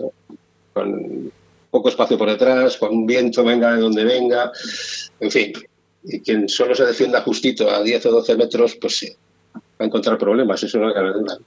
[0.73, 1.31] con
[1.69, 4.51] poco espacio por detrás, con un viento venga de donde venga,
[5.19, 5.53] en fin.
[6.03, 9.11] Y quien solo se defienda justito a 10 o 12 metros, pues sí,
[9.55, 11.37] va a encontrar problemas, eso no cabe duda.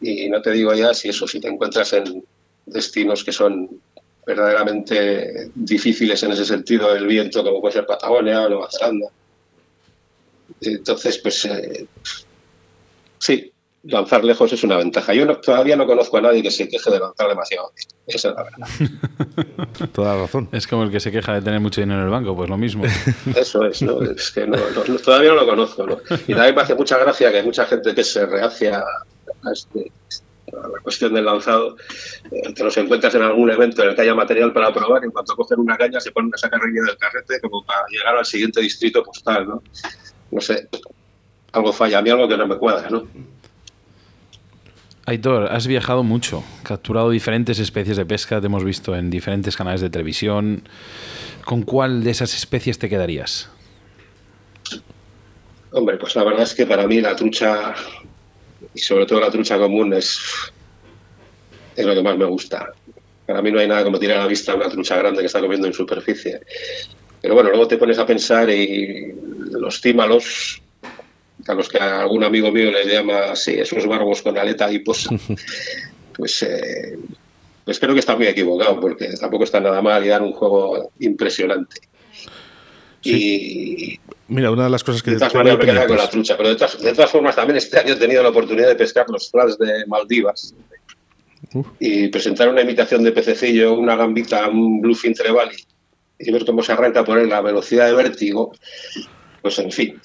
[0.00, 2.24] Y no te digo ya si eso, si te encuentras en
[2.66, 3.68] destinos que son
[4.24, 9.08] verdaderamente difíciles en ese sentido, el viento, como puede ser Patagonia o Nueva Zelanda.
[10.60, 11.86] Entonces, pues eh,
[13.18, 13.52] sí,
[13.84, 15.12] lanzar lejos es una ventaja.
[15.14, 17.72] Yo todavía no conozco a nadie que se queje de lanzar demasiado.
[18.06, 19.88] Esa es la verdad.
[19.92, 20.48] Toda razón.
[20.52, 22.56] Es como el que se queja de tener mucho dinero en el banco, pues lo
[22.56, 22.84] mismo.
[23.36, 24.02] Eso es, ¿no?
[24.02, 24.46] Es que
[25.02, 25.86] todavía no lo conozco.
[25.86, 25.98] ¿no?
[26.28, 28.84] Y también me hace mucha gracia que hay mucha gente que se rehacia
[29.52, 29.92] este,
[30.52, 31.76] la cuestión del lanzado,
[32.30, 35.10] eh, te los encuentras en algún evento en el que haya material para probar, en
[35.10, 38.60] cuanto cogen una caña se ponen a sacar del carrete como para llegar al siguiente
[38.60, 39.62] distrito postal, ¿no?
[40.30, 40.68] No sé,
[41.52, 43.06] algo falla, a mí algo que no me cuadra, ¿no?
[45.04, 49.80] Aitor, has viajado mucho, capturado diferentes especies de pesca, te hemos visto en diferentes canales
[49.80, 50.62] de televisión.
[51.44, 53.50] ¿Con cuál de esas especies te quedarías?
[55.72, 57.74] Hombre, pues la verdad es que para mí la trucha
[58.74, 60.18] y sobre todo la trucha común es,
[61.76, 62.72] es lo que más me gusta.
[63.26, 65.40] Para mí no hay nada como tirar a la vista una trucha grande que está
[65.40, 66.40] comiendo en superficie.
[67.20, 69.14] Pero bueno, luego te pones a pensar y
[69.50, 70.60] los címalos
[71.46, 75.10] a los que algún amigo mío les llama así, esos barbos con aleta adiposa,
[76.16, 76.98] pues, eh,
[77.64, 80.92] pues creo que está muy equivocado, porque tampoco está nada mal y dan un juego
[81.00, 81.80] impresionante.
[83.02, 83.98] Y
[84.32, 85.10] Mira, una de las cosas que...
[85.10, 88.22] De todas formas, con la trucha, pero de todas, formas también este año he tenido
[88.22, 90.54] la oportunidad de pescar los flats de Maldivas
[91.78, 95.56] y presentar una imitación de pececillo, una gambita, un bluefin trevally
[96.18, 98.52] y ver cómo se arranca por él la velocidad de vértigo,
[99.42, 100.00] pues en fin,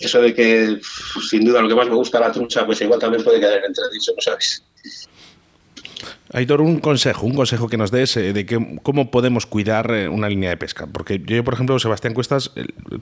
[0.00, 0.80] eso de que
[1.28, 4.12] sin duda lo que más me gusta la trucha, pues igual también puede quedar entredicho,
[4.16, 4.64] ¿no sabes?
[6.32, 10.08] Aitor, un consejo, un consejo que nos des eh, de que, cómo podemos cuidar eh,
[10.08, 10.86] una línea de pesca.
[10.86, 12.52] Porque yo, por ejemplo, Sebastián Cuestas,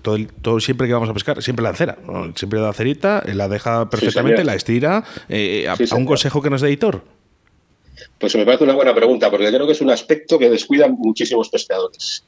[0.00, 1.98] todo, todo siempre que vamos a pescar, siempre la encera.
[2.34, 5.04] Siempre la cerita, la deja perfectamente, la estira.
[5.28, 7.02] Eh, a, un consejo que nos dé Aitor?
[8.18, 11.50] Pues me parece una buena pregunta, porque creo que es un aspecto que descuidan muchísimos
[11.50, 12.24] pescadores.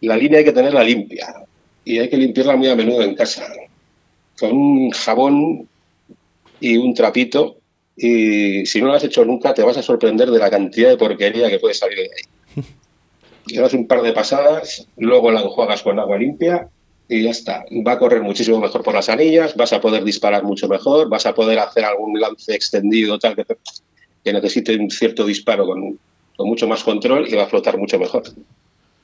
[0.00, 1.34] La línea hay que tenerla limpia
[1.84, 3.46] y hay que limpiarla muy a menudo en casa,
[4.38, 5.68] con un jabón
[6.60, 7.58] y un trapito.
[7.96, 10.98] Y si no lo has hecho nunca, te vas a sorprender de la cantidad de
[10.98, 12.64] porquería que puede salir de ahí.
[13.46, 16.68] Le das un par de pasadas, luego la enjuagas con agua limpia
[17.08, 17.64] y ya está.
[17.86, 21.26] Va a correr muchísimo mejor por las anillas, vas a poder disparar mucho mejor, vas
[21.26, 23.44] a poder hacer algún lance extendido tal que
[24.24, 26.00] que necesite un cierto disparo con,
[26.38, 28.24] mucho más control y va a flotar mucho mejor.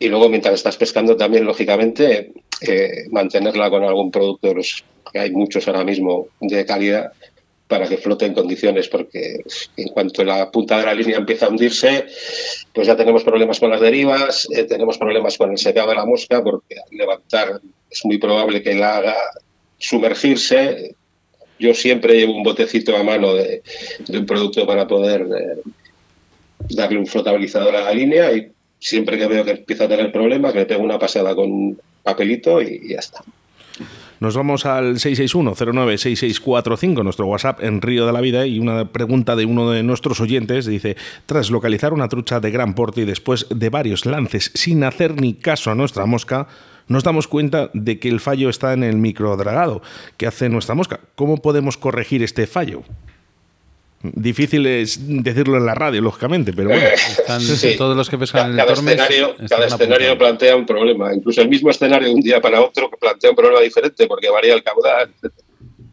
[0.01, 5.21] Y luego, mientras estás pescando, también, lógicamente, eh, mantenerla con algún producto de los que
[5.21, 7.13] hay muchos ahora mismo de calidad
[7.69, 9.41] para que flote en condiciones, porque
[9.77, 12.07] en cuanto la punta de la línea empieza a hundirse,
[12.73, 16.05] pues ya tenemos problemas con las derivas, eh, tenemos problemas con el secado de la
[16.05, 19.17] mosca, porque al levantar es muy probable que la haga
[19.79, 20.95] sumergirse,
[21.59, 23.63] yo siempre llevo un botecito a mano de,
[24.09, 25.71] un producto para poder eh,
[26.71, 30.55] darle un flotabilizador a la línea y siempre que veo que empieza a tener problemas,
[30.55, 33.23] le pego una pasada con papelito y, ya está.
[34.23, 39.47] Nos vamos al 661-096645, nuestro WhatsApp en Río de la Vida, y una pregunta de
[39.47, 43.69] uno de nuestros oyentes dice, tras localizar una trucha de gran porte y después de
[43.69, 46.47] varios lances sin hacer ni caso a nuestra mosca,
[46.87, 49.83] nos damos cuenta de que el fallo está en el microdragado
[50.17, 51.01] que hace nuestra mosca.
[51.17, 52.85] ¿Cómo podemos corregir este fallo?
[54.03, 56.85] Difícil es decirlo en la radio, lógicamente, pero bueno.
[56.85, 57.41] Están
[57.77, 61.15] todos los que pescan en el Tormes, escenario, Cada escenario plantea un problema.
[61.15, 64.55] Incluso el mismo escenario de un día para otro plantea un problema diferente porque varía
[64.55, 65.11] el caudal.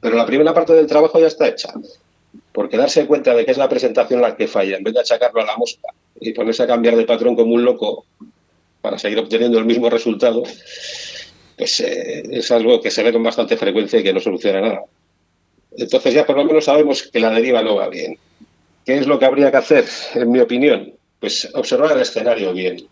[0.01, 1.71] Pero la primera parte del trabajo ya está hecha.
[2.51, 5.41] Porque darse cuenta de que es la presentación la que falla, en vez de achacarlo
[5.41, 8.05] a la mosca y ponerse a cambiar de patrón como un loco,
[8.81, 10.43] para seguir obteniendo el mismo resultado,
[11.57, 14.81] pues eh, es algo que se ve con bastante frecuencia y que no soluciona nada.
[15.77, 18.17] Entonces ya por lo menos sabemos que la deriva no va bien.
[18.86, 20.93] ¿Qué es lo que habría que hacer, en mi opinión?
[21.19, 22.88] Pues observar el escenario bien.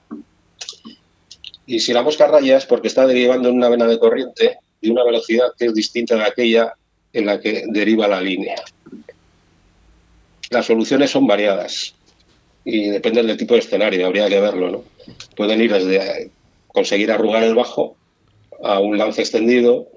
[1.65, 4.91] Y si la mosca raya es porque está derivando en una vena de corriente de
[4.91, 6.73] una velocidad que es distinta de aquella
[7.13, 8.55] en la que deriva la línea.
[10.49, 11.95] Las soluciones son variadas
[12.63, 14.69] y dependen del tipo de escenario, habría que verlo.
[14.69, 14.83] ¿no?
[15.35, 16.29] Pueden ir desde
[16.67, 17.97] conseguir arrugar el bajo
[18.63, 19.87] a un lance extendido,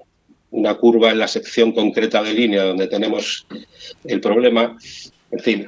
[0.51, 3.47] una curva en la sección concreta de línea donde tenemos
[4.03, 4.77] el problema.
[5.31, 5.65] En fin,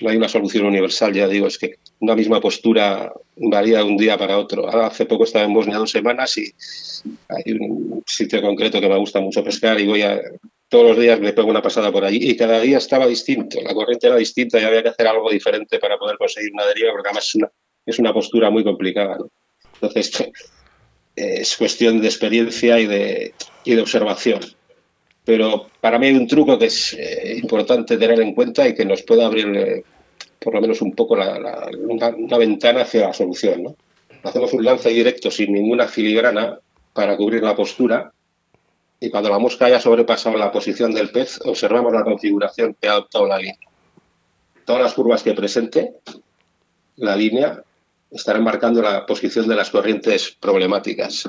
[0.00, 3.96] no hay una solución universal, ya digo, es que una misma postura varía de un
[3.96, 4.68] día para otro.
[4.68, 6.52] hace poco estaba en Bosnia dos semanas y
[7.28, 10.20] hay un sitio concreto que me gusta mucho pescar y voy a
[10.68, 13.74] todos los días me pego una pasada por allí y cada día estaba distinto, la
[13.74, 17.08] corriente era distinta y había que hacer algo diferente para poder conseguir una deriva porque
[17.08, 17.50] además es una,
[17.84, 19.18] es una postura muy complicada.
[19.74, 20.32] Entonces
[21.16, 24.40] es cuestión de experiencia y de, y de observación.
[25.24, 28.84] Pero para mí hay un truco que es eh, importante tener en cuenta y que
[28.84, 29.84] nos puede abrir eh,
[30.40, 33.62] por lo menos un poco la, una, ventana hacia la solución.
[33.62, 33.76] ¿no?
[34.24, 36.58] Hacemos un lance directo sin ninguna filigrana
[36.92, 38.12] para cubrir la postura
[38.98, 42.92] y cuando la mosca haya sobrepasado la posición del pez, observamos la configuración que ha
[42.92, 43.56] adoptado la línea.
[44.64, 45.94] Todas las curvas que presente
[46.96, 47.62] la línea
[48.10, 51.28] estarán marcando la posición de las corrientes problemáticas.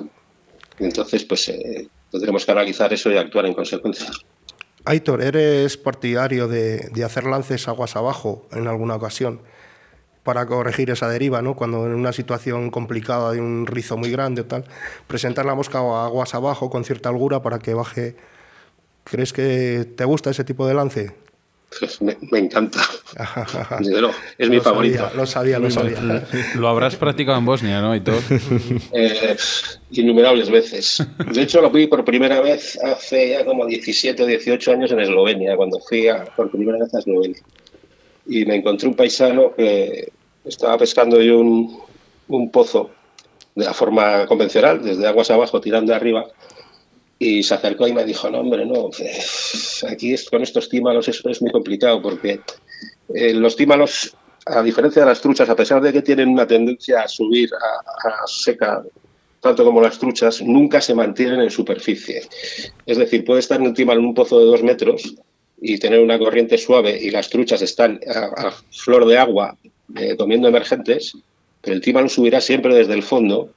[0.78, 4.08] Entonces, pues eh, tendremos que analizar eso y actuar en consecuencia.
[4.86, 9.42] Aitor, ¿eres partidario de, de hacer lances aguas abajo en alguna ocasión?
[10.24, 11.56] para corregir esa deriva, ¿no?
[11.56, 14.64] Cuando en una situación complicada de un rizo muy grande o tal,
[15.08, 18.16] presentar la mosca aguas abajo con cierta holgura para que baje.
[19.04, 21.12] ¿Crees que te gusta ese tipo de lance?
[22.32, 22.80] Me, encanta.
[24.38, 25.10] es mi favorito.
[25.16, 26.26] lo sabía, lo sabía.
[26.56, 27.96] Lo, habrás practicado en Bosnia, ¿no?
[27.96, 28.20] Y todo.
[28.92, 29.36] Eh,
[29.92, 31.06] innumerables veces.
[31.32, 35.00] De hecho, lo vi por primera vez hace ya como 17 o 18 años en
[35.00, 37.42] Eslovenia, cuando fui por primera vez a Eslovenia
[38.26, 40.12] y me encontré un paisano que
[40.46, 41.80] estaba pescando yo un,
[42.28, 42.92] un pozo
[43.56, 46.26] de la forma convencional, desde aguas abajo tirando arriba,
[47.24, 48.90] Y se acercó y me dijo, no, hombre, no,
[49.90, 52.42] aquí con estos tímalos es, es muy complicado porque
[53.16, 54.14] eh, los tímalos,
[54.46, 58.28] a diferencia de las truchas, a pesar de que tienen una tendencia a subir a,
[58.28, 58.84] seca,
[59.40, 62.24] tanto como las truchas, nunca se mantienen en superficie.
[62.86, 65.16] Es decir, puede estar un tímalo en un pozo de dos metros
[65.62, 69.58] y tener una corriente suave y las truchas están a, flor de agua
[69.96, 71.14] eh, comiendo emergentes,
[71.62, 73.54] pero el tímano subirá siempre desde el fondo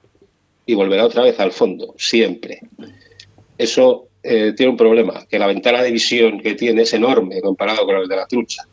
[0.66, 2.60] y volverá otra vez al fondo, siempre.
[3.58, 7.84] Eso eh, tiene un problema, que la ventana de visión que tiene es enorme comparado
[7.84, 8.64] con la de la trucha.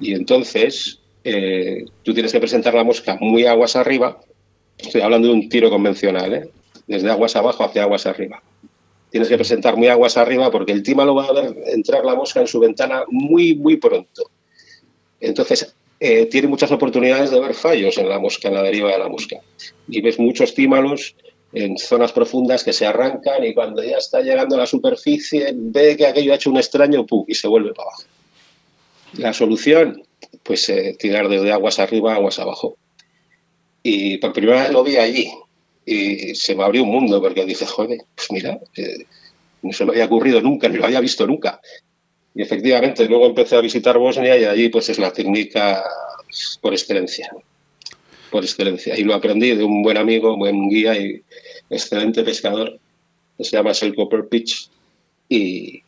[0.00, 4.20] Y entonces eh, tú tienes que presentar la mosca muy aguas arriba.
[4.76, 6.50] Estoy hablando de un tiro convencional, ¿eh?
[6.86, 8.42] desde aguas abajo hacia aguas arriba.
[9.10, 12.40] Tienes que presentar muy aguas arriba porque el lo va a ver entrar la mosca
[12.40, 14.30] en su ventana muy, muy pronto.
[15.20, 18.98] Entonces, eh, tiene muchas oportunidades de ver fallos en la mosca, en la deriva de
[18.98, 19.36] la mosca.
[19.86, 21.14] Y ves muchos tímalos
[21.52, 25.96] en zonas profundas que se arrancan y cuando ya está llegando a la superficie ve
[25.96, 27.24] que aquello ha hecho un extraño ¡pum!
[27.28, 28.04] y se vuelve para abajo.
[29.18, 30.02] La solución,
[30.42, 32.76] pues eh, tirar desde aguas arriba a aguas abajo.
[33.82, 35.30] Y por primera vez lo vi allí
[35.84, 39.04] y se me abrió un mundo porque dice, joder, pues mira, eh,
[39.62, 41.60] no se me había ocurrido nunca, ni lo había visto nunca.
[42.34, 45.84] Y efectivamente, luego empecé a visitar Bosnia y allí pues es la técnica
[46.60, 47.30] por excelencia.
[48.32, 48.98] Por excelencia.
[48.98, 51.22] Y lo aprendí de un buen amigo, buen guía y
[51.70, 52.80] excelente pescador,
[53.38, 54.70] que se llama Selko Perpich.
[55.28, 55.82] Y,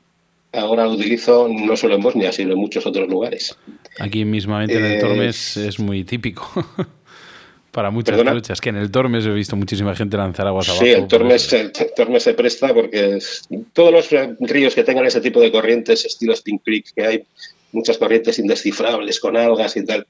[0.56, 3.56] ahora lo utilizo no solo en Bosnia, sino en muchos otros lugares.
[3.98, 6.48] Aquí mismamente en el Tormes es muy típico.
[7.70, 10.84] Para muchas luchas, que en el Tormes he visto muchísima gente lanzar aguas abajo.
[10.84, 13.18] Sí, el Tormes, el Tormes se presta porque
[13.72, 17.24] todos los ríos que tengan ese tipo de corrientes, estilo Spring Creek, que hay
[17.72, 20.06] muchas corrientes indescifrables con algas y tal,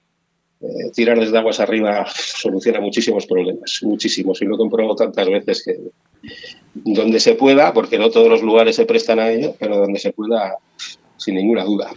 [0.64, 4.40] eh, tirar desde aguas arriba soluciona muchísimos problemas, muchísimos.
[4.40, 5.77] Y lo he comprobado tantas veces que
[6.74, 10.12] donde se pueda, porque no todos los lugares se prestan a ello, pero donde se
[10.12, 10.57] pueda,
[11.16, 11.90] sin ninguna duda.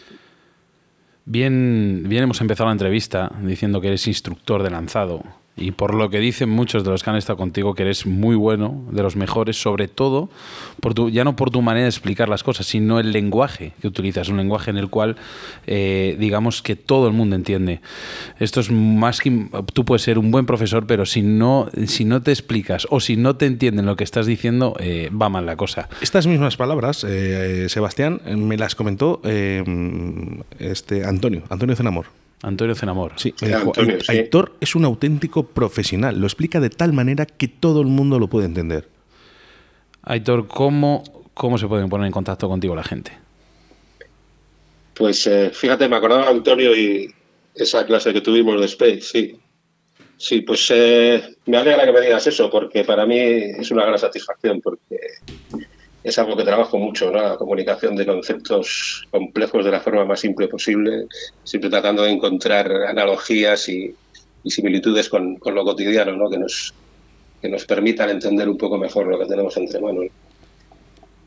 [1.25, 5.23] Bien, bien hemos empezado la entrevista diciendo que eres instructor de lanzado.
[5.57, 8.35] Y por lo que dicen muchos de los que han estado contigo, que eres muy
[8.35, 10.29] bueno, de los mejores, sobre todo,
[10.79, 13.87] por tu, ya no por tu manera de explicar las cosas, sino el lenguaje que
[13.87, 15.15] utilizas, un lenguaje en el cual,
[15.65, 17.81] eh, digamos, que todo el mundo entiende.
[18.39, 19.47] Esto es más que...
[19.73, 23.17] Tú puedes ser un buen profesor, pero si no, si no te explicas o si
[23.17, 25.89] no te entienden lo que estás diciendo, eh, va mal la cosa.
[26.01, 29.21] Estas mismas palabras, eh, Sebastián, me las comentó
[30.59, 32.26] este Antonio, Antonio Zenamor.
[32.43, 33.13] Antonio Zenamor.
[33.17, 33.73] Sí, me dijo,
[34.07, 38.27] Aitor es un auténtico profesional, lo explica de tal manera que todo el mundo lo
[38.27, 38.87] puede entender.
[40.03, 43.11] Aitor, ¿cómo, cómo se pueden poner en contacto contigo la gente?
[44.93, 47.13] Pues eh, fíjate, me acordaba Antonio y
[47.55, 49.39] esa clase que tuvimos de Space, sí.
[50.17, 53.99] Sí, pues eh, me alegra que me digas eso, porque para mí es una gran
[53.99, 54.97] satisfacción, porque
[56.03, 57.21] es algo que trabajo mucho, ¿no?
[57.21, 61.07] la comunicación de conceptos complejos de la forma más simple posible,
[61.43, 63.93] siempre tratando de encontrar analogías y,
[64.45, 66.29] similitudes con, lo cotidiano, ¿no?
[66.29, 66.73] que, nos,
[67.41, 70.05] que permitan entender un poco mejor lo que tenemos entre manos.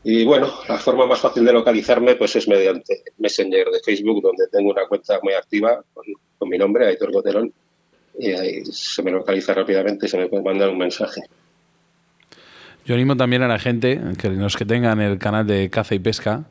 [0.03, 4.47] Y bueno, la forma más fácil de localizarme pues es mediante Messenger de Facebook, donde
[4.47, 7.53] tengo una cuenta muy activa con, mi nombre, Aitor Goterón,
[8.17, 11.21] y ahí se me localiza rápidamente y se me puede mandar un mensaje.
[12.85, 15.99] Yo animo también a la gente, que los que tengan el canal de caza y
[15.99, 16.45] pesca,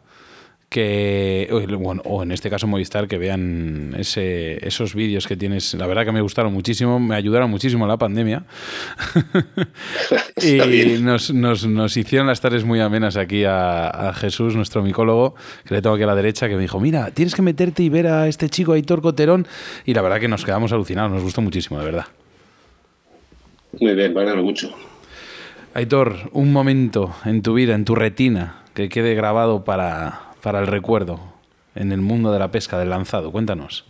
[0.71, 1.49] que,
[1.81, 5.75] bueno, o en este caso Movistar, que vean ese, esos vídeos que tienes.
[5.75, 8.45] La verdad que me gustaron muchísimo, me ayudaron muchísimo la pandemia.
[10.41, 15.75] y nos, nos, nos, hicieron las tardes muy amenas aquí a, Jesús, nuestro micólogo, que
[15.75, 18.07] le tengo aquí a la derecha, que me dijo, mira, tienes que meterte y ver
[18.07, 19.49] a este chico Aitor Coterón.
[19.85, 22.07] Y la verdad que nos quedamos alucinados, nos gustó muchísimo, de verdad.
[23.81, 24.73] Muy bien, vale mucho.
[25.73, 30.67] Aitor, un momento en tu vida, en tu retina, que quede grabado para, para el
[30.67, 31.21] recuerdo
[31.77, 33.31] en el mundo de la pesca, del lanzado.
[33.31, 33.85] Cuéntanos.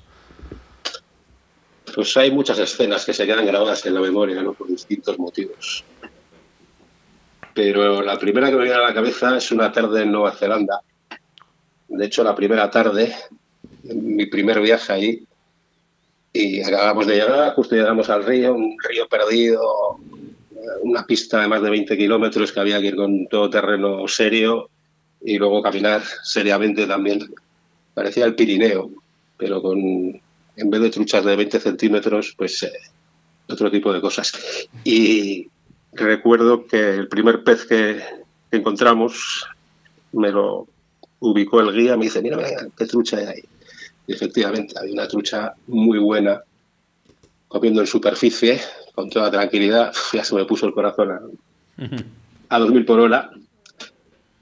[1.94, 4.52] Pues hay muchas escenas que se quedan grabadas en la memoria, ¿no?
[4.52, 5.82] Por distintos motivos.
[7.54, 10.82] Pero la primera que me viene a la cabeza es una tarde en Nueva Zelanda.
[11.88, 13.14] De hecho, la primera tarde,
[13.84, 15.24] mi primer viaje ahí,
[16.32, 19.98] y acabamos de llegar, justo llegamos al río, un río perdido,
[20.82, 24.70] una pista de más de 20 kilómetros que había que ir con todo terreno serio
[25.22, 27.32] y luego caminar seriamente también.
[27.94, 28.90] Parecía el Pirineo,
[29.36, 29.78] pero con
[30.56, 32.72] en vez de truchas de 20 centímetros, pues eh,
[33.48, 34.32] otro tipo de cosas.
[34.84, 35.48] Y
[35.92, 38.00] recuerdo que el primer pez que
[38.50, 39.46] encontramos
[40.12, 40.66] me lo
[41.20, 42.38] ubicó el guía, me dice, mira,
[42.76, 43.44] qué trucha hay ahí.
[44.06, 46.42] Y efectivamente, había una trucha muy buena,
[47.48, 48.60] comiendo en superficie,
[48.94, 51.20] con toda tranquilidad, ya se me puso el corazón a,
[52.48, 53.30] a 2000 por hora.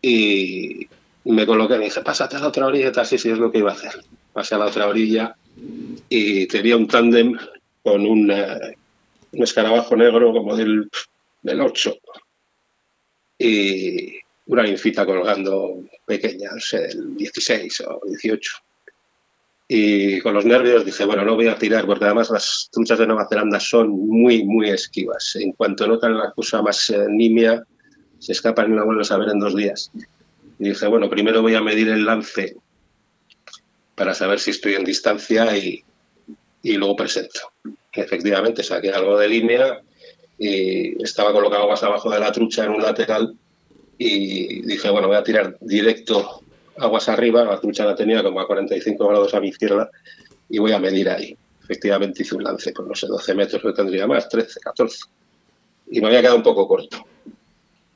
[0.03, 0.89] y
[1.25, 3.71] me coloqué y dije, pásate a la otra orilla, así sí es lo que iba
[3.71, 4.03] a hacer.
[4.33, 5.37] Pasé a la otra orilla
[6.09, 7.37] y tenía un tándem
[7.83, 8.77] con un, eh,
[9.33, 10.89] un escarabajo negro como del,
[11.43, 11.97] del 8
[13.39, 14.15] y
[14.47, 18.53] una linfita colgando pequeña, no sé, del 16 o 18.
[19.71, 23.07] Y con los nervios dije, bueno, no voy a tirar, porque además las truchas de
[23.07, 25.37] Nueva Zelanda son muy, muy esquivas.
[25.37, 27.63] En cuanto notan la cosa más eh, nimia,
[28.19, 29.91] se escapan y no vuelves a ver en dos días.
[30.59, 32.57] Y dije, bueno, primero voy a medir el lance
[33.95, 35.85] para saber si estoy en distancia y,
[36.63, 37.41] y luego presento.
[37.93, 39.83] Efectivamente, saqué algo de línea
[40.39, 43.35] y estaba colocado más abajo de la trucha en un lateral
[43.99, 46.43] y dije, bueno, voy a tirar directo
[46.81, 49.91] aguas arriba, la trucha la tenía como a 45 grados a mi izquierda
[50.49, 51.37] y voy a medir ahí.
[51.63, 54.99] Efectivamente hice un lance, pues no sé, 12 metros que tendría más, 13, 14.
[55.91, 57.05] Y me había quedado un poco corto.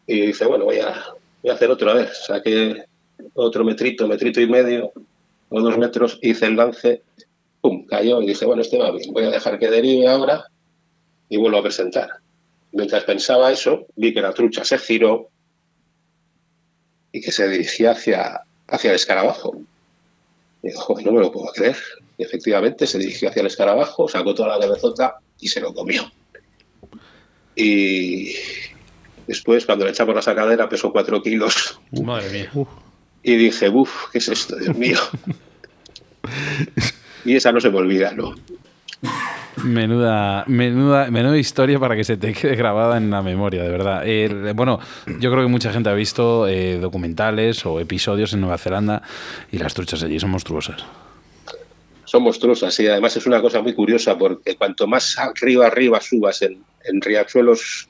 [0.06, 1.04] Y dije, bueno, voy a,
[1.42, 2.24] voy a hacer otra vez.
[2.26, 2.84] Saqué
[3.34, 4.92] otro metrito, metrito y medio,
[5.48, 7.02] o dos metros, hice el lance,
[7.60, 10.46] pum, cayó y dije, bueno, este va bien, voy a dejar que derive ahora
[11.28, 12.08] y vuelvo a presentar.
[12.72, 15.28] Mientras pensaba eso, vi que la trucha se giró
[17.12, 18.42] y que se dirigía hacia,
[18.72, 19.56] hacia el escarabajo.
[20.62, 21.76] Y dijo, no me lo puedo creer.
[22.18, 26.10] Y efectivamente se dirigió hacia el escarabajo, sacó toda la cabezota y se lo comió.
[27.54, 28.34] Y
[29.26, 31.80] después, cuando le echamos la sacadera, pesó cuatro kilos.
[32.02, 32.50] Madre mía.
[33.22, 34.98] Y dije, uff, ¿qué es esto, Dios mío?
[37.24, 38.34] y esa no se me olvida, ¿no?
[39.64, 44.02] Menuda, menuda, menuda historia para que se te quede grabada en la memoria, de verdad.
[44.04, 44.80] Eh, bueno,
[45.20, 49.02] yo creo que mucha gente ha visto eh, documentales o episodios en Nueva Zelanda
[49.52, 50.84] y las truchas allí son monstruosas.
[52.04, 56.42] Son monstruosas y además es una cosa muy curiosa porque cuanto más arriba arriba subas
[56.42, 57.88] en, en riachuelos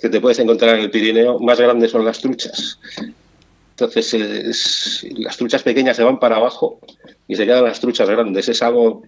[0.00, 2.80] que te puedes encontrar en el Pirineo, más grandes son las truchas.
[3.76, 6.80] Entonces, es- las truchas pequeñas se van para abajo
[7.28, 8.48] y se quedan las truchas grandes.
[8.48, 9.02] Es algo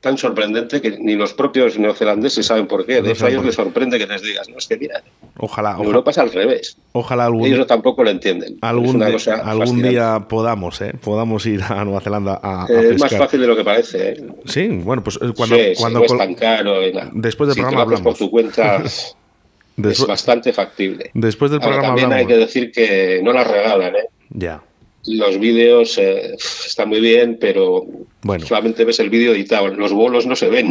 [0.00, 2.96] tan sorprendente que ni los propios neozelandeses saben por qué.
[2.96, 5.02] No De hecho, a ellos les sorprende que les digas, no, es que mira,
[5.36, 6.76] Ojalá, en Europa es al revés.
[6.92, 8.56] ojalá algún, Ellos tampoco lo entienden.
[8.62, 10.92] algún, cosa algún día podamos, ¿eh?
[11.02, 14.12] podamos ir a Nueva Zelanda a, a Eh, es más fácil de lo que parece.
[14.12, 14.24] ¿eh?
[14.46, 16.86] Sí, bueno, pues eh, cuando, sí, sí, cuando no es tan caro.
[16.86, 17.10] y nada.
[17.12, 18.18] Después del si programa haces por hablamos.
[18.18, 18.82] tu cuenta,
[19.90, 21.10] es bastante factible.
[21.14, 22.28] después del Ahora, programa también hay hablamos.
[22.52, 23.94] que decir que no las regalan.
[23.96, 24.08] ¿eh?
[24.30, 24.62] Ya.
[25.06, 26.36] Los vídeos eh,
[26.66, 27.86] están muy bien, pero
[28.22, 28.46] Bueno.
[28.46, 29.68] solamente ves el vídeo editado.
[29.68, 30.70] Los bolos no se ven.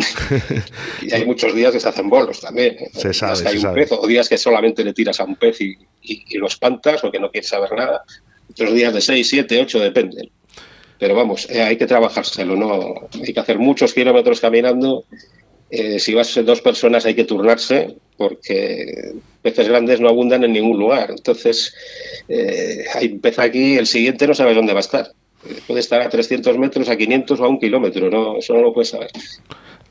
[1.02, 2.78] y hay muchos días que se hacen bolos también.
[2.94, 3.82] Se sabe, hay un sabe.
[3.82, 7.04] pez, o días que solamente le tiras a un pez y, y- y lo espantas
[7.04, 8.04] o que no quieres saber nada.
[8.52, 10.30] Otros días de 6, 7, 8, dependen.
[11.00, 12.94] Pero vamos, eh, hay que trabajárselo, ¿no?
[13.26, 15.06] Hay que hacer muchos kilómetros caminando.
[15.70, 20.80] Eh, si vas dos personas hay que turnarse porque peces grandes no abundan en ningún
[20.80, 21.12] lugar.
[21.12, 21.74] Entonces,
[22.28, 25.12] eh, hay pez aquí, el siguiente no sabes dónde va a estar.
[25.48, 28.38] Eh, Puede estar a 300 metros, a 500 o a un kilómetro, ¿no?
[28.38, 29.10] eso no lo puedes saber.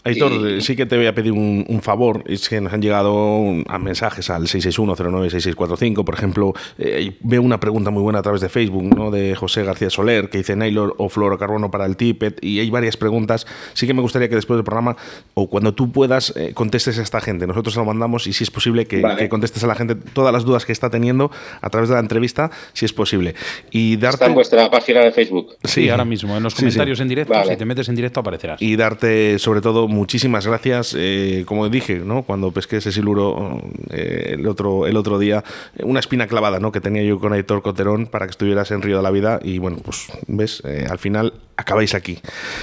[0.04, 2.22] Aitor, Y- sí que te voy a pedir un, un favor.
[2.26, 6.04] Es que nos han llegado a mensajes al 661-096645.
[6.04, 9.10] Por ejemplo, eh, veo una pregunta muy buena a través de Facebook, ¿no?
[9.10, 12.42] De José García Soler, que dice nylon o fluorocarbono para el tippet.
[12.42, 13.46] Y hay varias preguntas.
[13.74, 14.96] Sí que me gustaría que después del programa,
[15.34, 17.46] o cuando tú puedas, eh, contestes a esta gente.
[17.46, 19.16] Nosotros lo mandamos y si es posible que, Vale.
[19.16, 21.30] que contestes a la gente todas las dudas que está teniendo
[21.60, 23.34] a través de la entrevista, si es posible.
[23.70, 24.16] Y darte.
[24.16, 25.56] Está en vuestra página de Facebook.
[25.64, 26.64] Sí, ahora mismo, en los Sí, sí.
[26.64, 27.50] comentarios en directo, Vale.
[27.52, 28.60] si te metes en directo aparecerás.
[28.62, 33.60] y darte sobre todo muchísimas gracias eh, como dije no cuando pesqué ese siluro
[33.90, 35.42] eh, el otro el otro día
[35.82, 38.98] una espina clavada no que tenía yo con Aitor Coterón para que estuvieras en Río
[38.98, 42.18] de la Vida y bueno pues ves Eh, al final acabáis aquí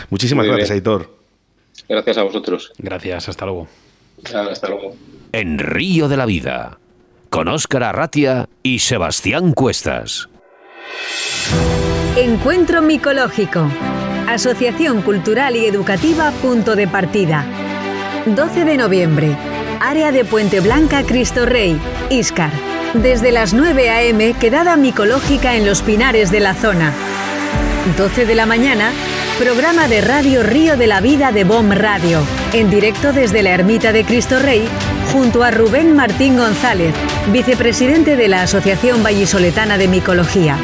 [0.10, 0.78] muchísimas Muy gracias bien.
[0.78, 1.26] Aitor
[1.88, 2.72] Gracias a vosotros.
[2.78, 3.68] Gracias, hasta luego.
[4.24, 4.96] Hasta luego.
[5.32, 6.80] En Río de la Vida,
[7.30, 10.30] con Óscar Arratia y Sebastián Cuestas.
[12.18, 13.68] Encuentro micológico.
[14.28, 17.46] Asociación Cultural y Educativa Punto de Partida.
[18.26, 19.38] 12 de noviembre.
[19.80, 22.50] Área de Puente Blanca Cristo Rey, Íscar.
[22.96, 24.34] Desde las 9 a.m.
[24.34, 26.92] quedada micológica en los pinares de la zona.
[27.98, 28.92] 12 de la mañana,
[29.38, 32.22] programa de Radio Río de la Vida de BOM Radio,
[32.54, 34.68] en directo desde la Ermita de Cristo Rey,
[35.14, 36.96] junto a Rubén Martín González,
[37.32, 40.58] vicepresidente de la Asociación Vallisoletana de Micología.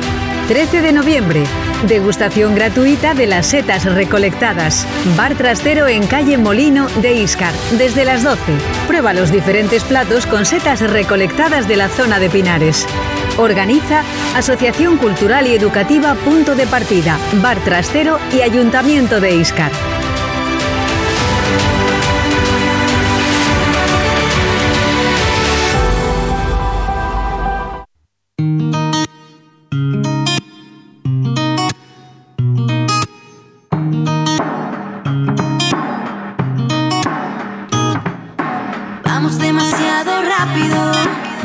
[0.52, 1.46] 13 de noviembre,
[1.88, 4.86] degustación gratuita de las setas recolectadas.
[5.16, 8.42] Bar trastero en calle Molino de Iscar, desde las 12.
[8.86, 12.86] Prueba los diferentes platos con setas recolectadas de la zona de Pinares.
[13.38, 14.04] Organiza
[14.36, 19.72] Asociación Cultural y Educativa Punto de Partida, Bar Trastero y Ayuntamiento de Iscar.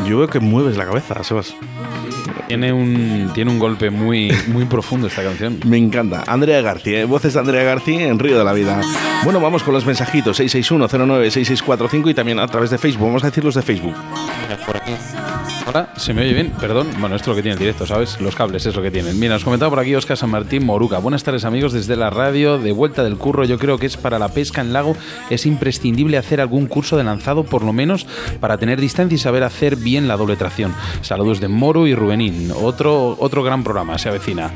[0.07, 1.53] Yo veo que mueves la cabeza, Sebas.
[2.47, 5.59] Tiene un, tiene un golpe muy, muy profundo esta canción.
[5.65, 6.23] Me encanta.
[6.27, 7.05] Andrea García, ¿eh?
[7.05, 8.81] voces de Andrea García en Río de la Vida.
[9.23, 13.07] Bueno, vamos con los mensajitos 661-09-6645 y también a través de Facebook.
[13.07, 13.95] Vamos a decir los de Facebook.
[15.67, 16.53] Ahora, ¿se me oye bien?
[16.61, 16.87] Perdón.
[16.99, 18.21] Bueno, esto es lo que tiene el directo, ¿sabes?
[18.21, 19.19] Los cables es lo que tienen.
[19.19, 20.99] Mira, nos comentaba por aquí Oscar San Martín Moruca.
[20.99, 23.43] Buenas tardes, amigos, desde la radio, de vuelta del curro.
[23.43, 24.95] Yo creo que es para la pesca en lago,
[25.29, 28.07] es imprescindible hacer algún curso de lanzado, por lo menos
[28.39, 30.73] para tener distancia y saber hacer bien la doble tracción.
[31.01, 31.95] Saludos de Moro y
[32.55, 34.51] Otro, otro gran programa se avecina.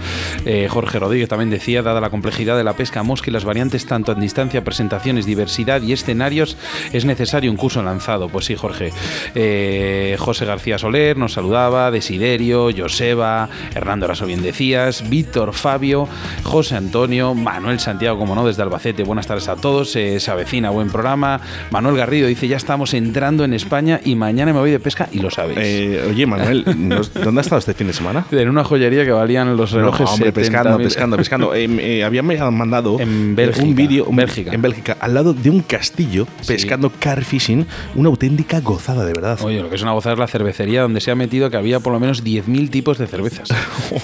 [0.45, 3.45] Eh, Jorge Rodríguez también decía, dada la complejidad de la pesca a mosca y las
[3.45, 6.57] variantes tanto en distancia, presentaciones, diversidad y escenarios,
[6.93, 8.29] es necesario un curso lanzado.
[8.29, 8.91] Pues sí, Jorge.
[9.35, 16.07] Eh, José García Soler nos saludaba, Desiderio, Joseba, Hernando Raso bien decías, Víctor Fabio,
[16.43, 20.69] José Antonio, Manuel Santiago, como no, desde Albacete, buenas tardes a todos, eh, se avecina
[20.69, 24.79] buen programa, Manuel Garrido dice, ya estamos entrando en España y mañana me voy de
[24.79, 25.57] pesca y lo sabes.
[25.59, 28.25] Eh, oye, Manuel, ¿dónde has estado este fin de semana?
[28.31, 31.51] En una joyería que valían los relojes no, hombre, pescando, pescando, pescando.
[31.61, 34.51] Eh, habían mandado en un vídeo en Bélgica.
[34.53, 39.39] en Bélgica, al lado de un castillo, pescando car fishing, una auténtica gozada, de verdad.
[39.41, 41.79] Oye, lo que es una gozada es la cervecería donde se ha metido que había
[41.79, 43.49] por lo menos 10.000 tipos de cervezas.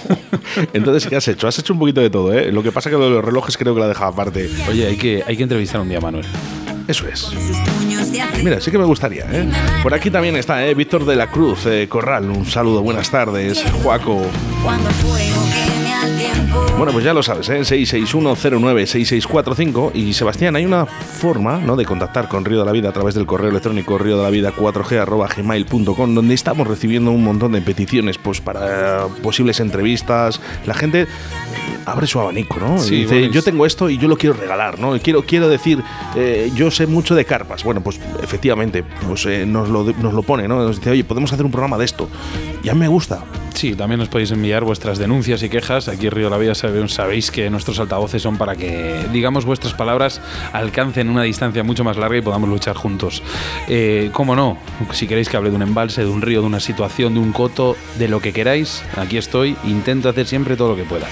[0.73, 1.47] Entonces, ¿qué has hecho?
[1.47, 2.51] Has hecho un poquito de todo, ¿eh?
[2.51, 4.49] Lo que pasa que los relojes creo que la dejado aparte.
[4.69, 6.25] Oye, hay que, hay que entrevistar un día a Manuel.
[6.87, 7.29] Eso es.
[8.43, 9.49] Mira, sí que me gustaría, ¿eh?
[9.83, 10.73] Por aquí también está, ¿eh?
[10.73, 12.29] Víctor de la Cruz, eh, Corral.
[12.29, 13.63] Un saludo, buenas tardes.
[13.83, 14.25] Juaco.
[16.77, 17.61] Bueno, pues ya lo sabes, ¿eh?
[17.61, 21.75] 661096645 y Sebastián, hay una forma ¿no?
[21.75, 24.29] de contactar con Río de la Vida a través del correo electrónico río de la
[24.29, 30.39] vida 4g gmail.com donde estamos recibiendo un montón de peticiones pues para posibles entrevistas.
[30.67, 31.07] La gente
[31.85, 32.83] abre su abanico, ¿no?
[32.83, 34.99] dice, yo tengo esto y yo lo quiero regalar, ¿no?
[34.99, 35.81] quiero, quiero decir,
[36.15, 37.63] eh, yo sé mucho de carpas.
[37.63, 40.57] Bueno, pues efectivamente, pues eh, nos, lo, nos lo pone, ¿no?
[40.57, 42.07] Nos dice, oye, podemos hacer un programa de esto.
[42.63, 43.23] Ya me gusta.
[43.57, 45.86] Sí, también nos podéis enviar vuestras denuncias y quejas.
[45.87, 49.73] Aquí en Río de la Vida sabéis que nuestros altavoces son para que, digamos, vuestras
[49.73, 50.21] palabras
[50.53, 53.23] alcancen una distancia mucho más larga y podamos luchar juntos.
[53.67, 54.57] Eh, ¿Cómo no?
[54.91, 57.31] Si queréis que hable de un embalse, de un río, de una situación, de un
[57.31, 59.55] coto, de lo que queráis, aquí estoy.
[59.65, 61.07] Intento hacer siempre todo lo que pueda.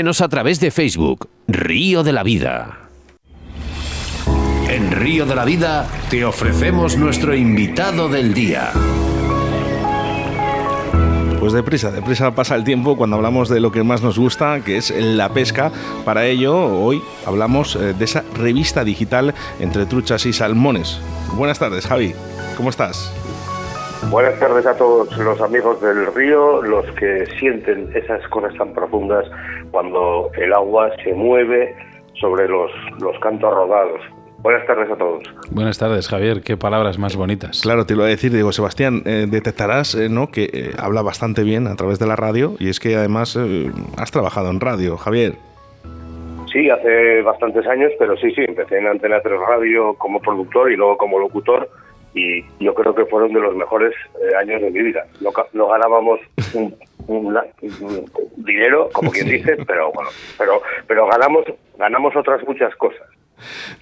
[0.00, 2.88] Síguenos a través de Facebook, Río de la Vida.
[4.70, 8.72] En Río de la Vida te ofrecemos nuestro invitado del día.
[11.38, 14.78] Pues deprisa, deprisa pasa el tiempo cuando hablamos de lo que más nos gusta, que
[14.78, 15.70] es la pesca.
[16.06, 20.98] Para ello, hoy hablamos eh, de esa revista digital entre truchas y salmones.
[21.34, 22.14] Buenas tardes, Javi.
[22.56, 23.12] ¿Cómo estás?
[24.08, 29.24] Buenas tardes a todos los amigos del río, los que sienten esas cosas tan profundas
[29.70, 31.76] cuando el agua se mueve
[32.14, 34.00] sobre los, los cantos rodados.
[34.38, 35.22] Buenas tardes a todos.
[35.50, 36.40] Buenas tardes, Javier.
[36.40, 37.60] Qué palabras más bonitas.
[37.60, 40.28] Claro, te lo voy a decir, digo, Sebastián, eh, detectarás eh, ¿no?
[40.28, 43.38] que eh, habla bastante bien a través de la radio y es que además
[43.98, 45.34] has trabajado en radio, Javier.
[46.50, 50.76] Sí, hace bastantes años, pero sí, sí, empecé en Antena 3 Radio como productor y
[50.76, 51.68] luego como locutor
[52.14, 53.94] y yo creo que fueron de los mejores
[54.38, 55.06] años de mi vida.
[55.20, 56.20] No, ganábamos
[56.54, 56.74] un,
[58.36, 61.44] dinero, como quien dice, pero bueno, pero pero ganamos
[61.78, 63.06] ganamos otras muchas cosas.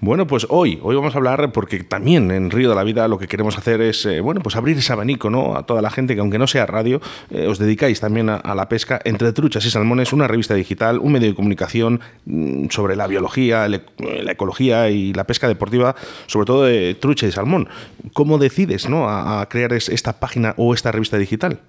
[0.01, 3.19] Bueno, pues hoy, hoy vamos a hablar porque también en Río de la Vida lo
[3.19, 5.57] que queremos hacer es, eh, bueno, pues abrir ese abanico, ¿no?
[5.57, 7.01] A toda la gente que aunque no sea radio,
[7.31, 11.13] eh, os dedicáis también a, la pesca entre truchas y salmones, una revista digital, un
[11.13, 15.95] medio de comunicación mm, sobre la biología, la ecología y la pesca deportiva,
[16.27, 17.69] sobre todo de trucha y salmón.
[18.13, 19.09] ¿Cómo decides, ¿no?
[19.09, 21.61] A, crear esta página o esta revista digital?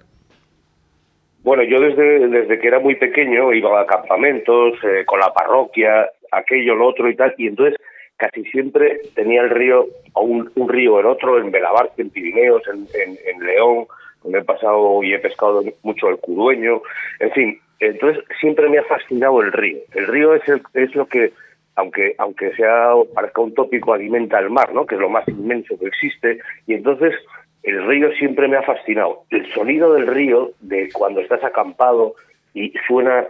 [1.42, 6.10] Bueno, yo desde, desde que era muy pequeño iba a campamentos eh, con la parroquia,
[6.30, 7.78] aquello, lo otro y tal, y entonces
[8.16, 13.44] casi siempre tenía el río, o un, río en otro, en Belabarque, en Pirineos, en,
[13.44, 13.86] León,
[14.22, 16.82] donde he pasado y he pescado mucho el cudueño,
[17.18, 19.78] en fin, entonces siempre me ha fascinado el río.
[19.94, 21.32] El río es, el, es lo que,
[21.76, 24.84] aunque, aunque sea, parezca un tópico, alimenta el mar, ¿no?
[24.84, 27.14] que es lo más inmenso que existe, y entonces
[27.62, 29.24] el río siempre me ha fascinado.
[29.30, 32.14] El sonido del río, de cuando estás acampado
[32.54, 33.26] y suena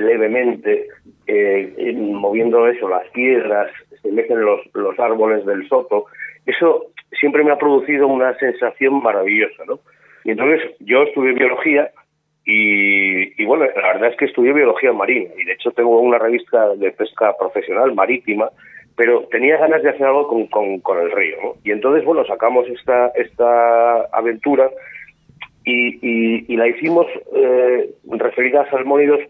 [0.00, 0.88] levemente,
[1.26, 3.70] eh, moviendo eso, las piedras,
[4.02, 6.06] se meten los, los árboles del soto,
[6.46, 6.86] eso
[7.18, 9.80] siempre me ha producido una sensación maravillosa, ¿no?
[10.24, 11.90] Y entonces yo estudié biología
[12.44, 16.74] y, bueno, la verdad es que estudié biología marina y de hecho tengo una revista
[16.74, 18.50] de pesca profesional marítima,
[18.96, 21.52] pero tenía ganas de hacer algo con, con, el río, ¿no?
[21.64, 24.68] Y entonces, bueno, sacamos esta, esta aventura
[25.64, 29.20] y, la hicimos eh, referida a salmónidos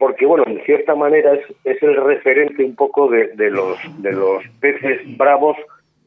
[0.00, 4.12] porque bueno, en cierta manera es, es el referente un poco de, de, los de
[4.12, 5.58] los peces bravos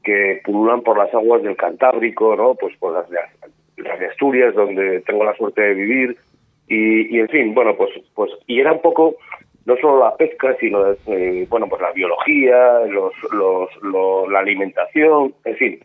[0.03, 2.55] que pululan por las aguas del Cantábrico, ¿no?
[2.55, 3.19] Pues por las de,
[3.77, 6.17] las de Asturias, donde tengo la suerte de vivir,
[6.67, 9.15] y, y, en fin, bueno, pues pues y era un poco
[9.65, 13.69] no solo la pesca, sino eh, bueno, pues la biología, los, los,
[14.31, 15.79] la alimentación, en fin.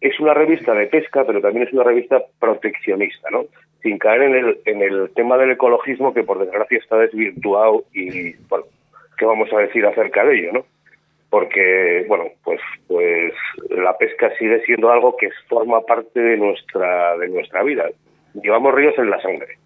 [0.00, 3.44] Es una revista de pesca, pero también es una revista proteccionista, ¿no?
[3.84, 8.32] Sin caer en el, en el tema del ecologismo que por desgracia está desvirtuado y,
[8.48, 8.64] bueno,
[9.18, 10.64] ¿qué vamos a decir acerca de ello, no?
[11.28, 13.34] Porque, bueno, pues, pues
[13.68, 17.90] la pesca sigue siendo algo que forma parte de nuestra, de nuestra vida.
[18.42, 19.58] Llevamos ríos en la sangre.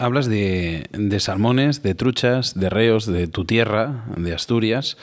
[0.00, 4.96] Hablas de, de, salmones, de truchas, de reos, de tu tierra, de Asturias,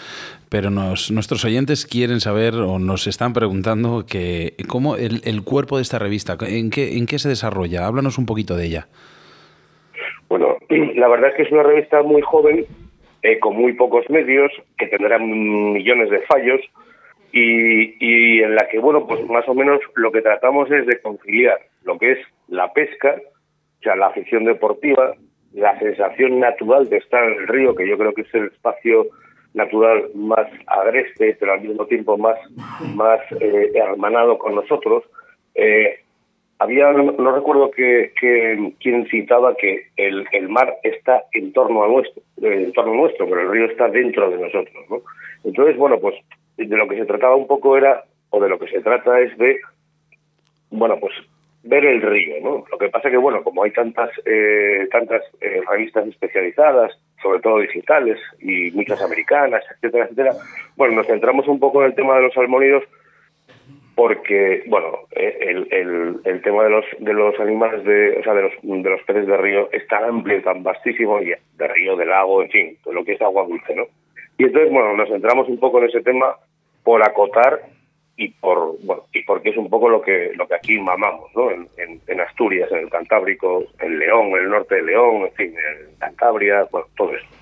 [0.49, 5.83] pero nos, nuestros oyentes quieren saber o nos están preguntando que cómo el, cuerpo de
[5.83, 7.85] esta revista, ¿en qué, ¿en qué se desarrolla?
[7.85, 8.87] Háblanos un poquito de ella.
[10.29, 10.57] Bueno,
[10.95, 12.65] la verdad es que es una revista muy joven,
[13.21, 16.61] eh, con muy pocos medios, que tendrá millones de fallos
[17.31, 20.99] y, y en la que, bueno, pues más o menos lo que tratamos es de
[21.01, 23.15] conciliar lo que es la pesca,
[23.79, 25.13] o sea, la afición deportiva,
[25.53, 29.07] la sensación natural de estar en el río, que yo creo que es el espacio
[29.53, 32.37] natural más agreste, pero al mismo tiempo más,
[32.95, 35.03] más eh, hermanado con nosotros.
[35.55, 35.99] Eh,
[36.59, 41.87] había, no, recuerdo que, que, quién citaba que el, el mar está en torno a
[41.87, 45.01] nuestro, en torno a nuestro, pero el río está dentro de nosotros, ¿no?
[45.43, 46.15] Entonces, bueno, pues
[46.57, 49.37] de lo que se trataba un poco era, o de lo que se trata es
[49.37, 49.57] de,
[50.71, 51.13] bueno, pues
[51.67, 52.65] ver el río, ¿no?
[52.71, 57.59] Lo que pasa que, bueno, como hay tantas eh, tantas eh, revistas especializadas, sobre todo
[57.59, 60.33] digitales, y muchas americanas, etcétera, etcétera,
[60.75, 62.83] bueno, nos centramos un poco en el tema de los salmónidos
[63.95, 65.37] porque, bueno, eh,
[65.71, 69.01] el, el, tema de los de los animales, de, o sea, de los, de los
[69.01, 72.77] peces de río es tan amplio, tan vastísimo, y de río, de lago, en fin,
[72.83, 73.85] todo lo que es agua dulce, ¿no?
[74.37, 76.35] Y entonces, bueno, nos centramos un poco en ese tema
[76.83, 77.59] por acotar
[78.17, 81.51] y por bueno y porque es un poco lo que lo que aquí mamamos ¿no?
[81.51, 85.53] en, en, Asturias en el Cantábrico en León en el norte de León en fin
[85.55, 87.37] en Cantabria bueno todo esto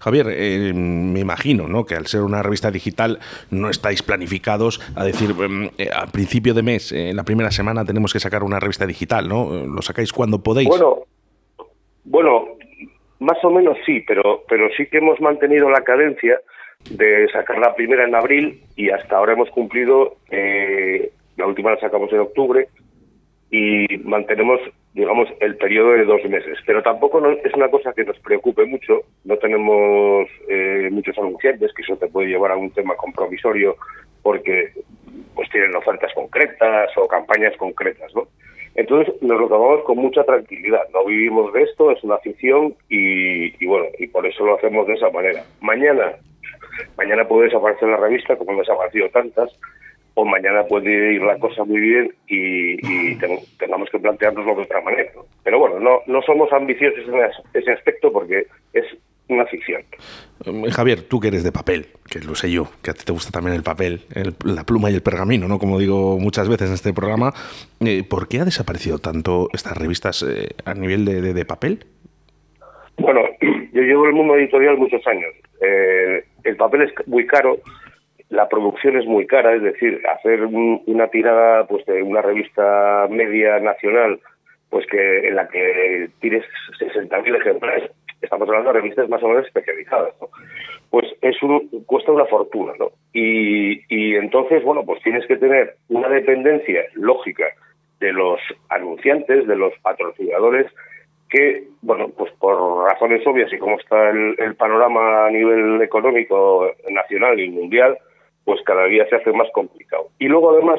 [0.00, 1.86] Javier, eh, me imagino ¿no?
[1.86, 6.54] que al ser una revista digital no estáis planificados a decir em, eh, al principio
[6.54, 9.64] de mes, eh, en la primera semana tenemos que sacar una revista digital, ¿no?
[9.64, 10.68] ¿Lo sacáis cuando podéis?
[10.68, 11.04] Bueno,
[12.04, 12.48] bueno,
[13.20, 16.40] más o menos sí, pero, pero sí que hemos mantenido la cadencia
[16.90, 21.80] de sacar la primera en abril y hasta ahora hemos cumplido, eh, la última la
[21.80, 22.68] sacamos en octubre
[23.50, 24.60] y mantenemos,
[24.94, 26.58] digamos, el periodo de dos meses.
[26.66, 31.82] Pero tampoco es una cosa que nos preocupe mucho, no tenemos eh, muchos anunciantes, que
[31.82, 33.76] eso te puede llevar a un tema compromisorio
[34.22, 34.72] porque
[35.34, 38.28] pues tienen ofertas concretas o campañas concretas, ¿no?
[38.74, 43.62] Entonces nos lo tomamos con mucha tranquilidad, no vivimos de esto, es una afición y,
[43.62, 45.44] y bueno, y por eso lo hacemos de esa manera.
[45.60, 46.14] Mañana
[46.96, 49.50] Mañana puede desaparecer la revista, como han desaparecido tantas,
[50.14, 53.16] o mañana puede ir la cosa muy bien y,
[53.58, 55.10] tengamos que planteárnoslo de otra manera.
[55.42, 58.84] Pero bueno, no, no somos ambiciosos en ese aspecto porque es
[59.28, 59.82] una ficción.
[60.44, 63.12] Eh, Javier, tú que eres de papel, que lo sé yo, que a ti te
[63.12, 64.02] gusta también el papel,
[64.44, 65.58] la pluma y el pergamino, ¿no?
[65.58, 67.32] Como digo muchas veces en este programa,
[67.80, 71.86] eh, ¿por qué ha desaparecido tanto estas revistas eh, a nivel de, de papel?
[72.98, 73.22] Bueno,
[73.72, 75.32] yo llevo el mundo editorial muchos años.
[75.60, 77.58] Eh, el papel es muy caro,
[78.28, 83.58] la producción es muy cara, es decir, hacer una tirada pues de una revista media
[83.60, 84.20] nacional,
[84.70, 86.44] pues que en la que tires
[86.80, 87.90] 60.000 ejemplares,
[88.22, 90.14] estamos hablando de revistas más o menos especializadas,
[90.88, 91.36] pues es
[91.86, 92.90] cuesta una fortuna, ¿no?
[93.12, 97.44] Y entonces, bueno, pues tienes que tener una dependencia lógica
[98.00, 98.40] de los
[98.70, 100.66] anunciantes, de los patrocinadores,
[101.32, 106.70] que, bueno, pues por razones obvias y cómo está el, el, panorama a nivel económico
[106.90, 107.96] nacional y mundial,
[108.44, 110.08] pues cada día se hace más complicado.
[110.18, 110.78] Y luego además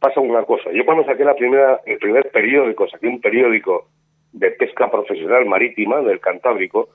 [0.00, 0.72] pasa una cosa.
[0.72, 3.86] Yo cuando saqué la primera, el primer periódico, saqué un periódico
[4.32, 6.88] de pesca profesional marítima del Cantábrico,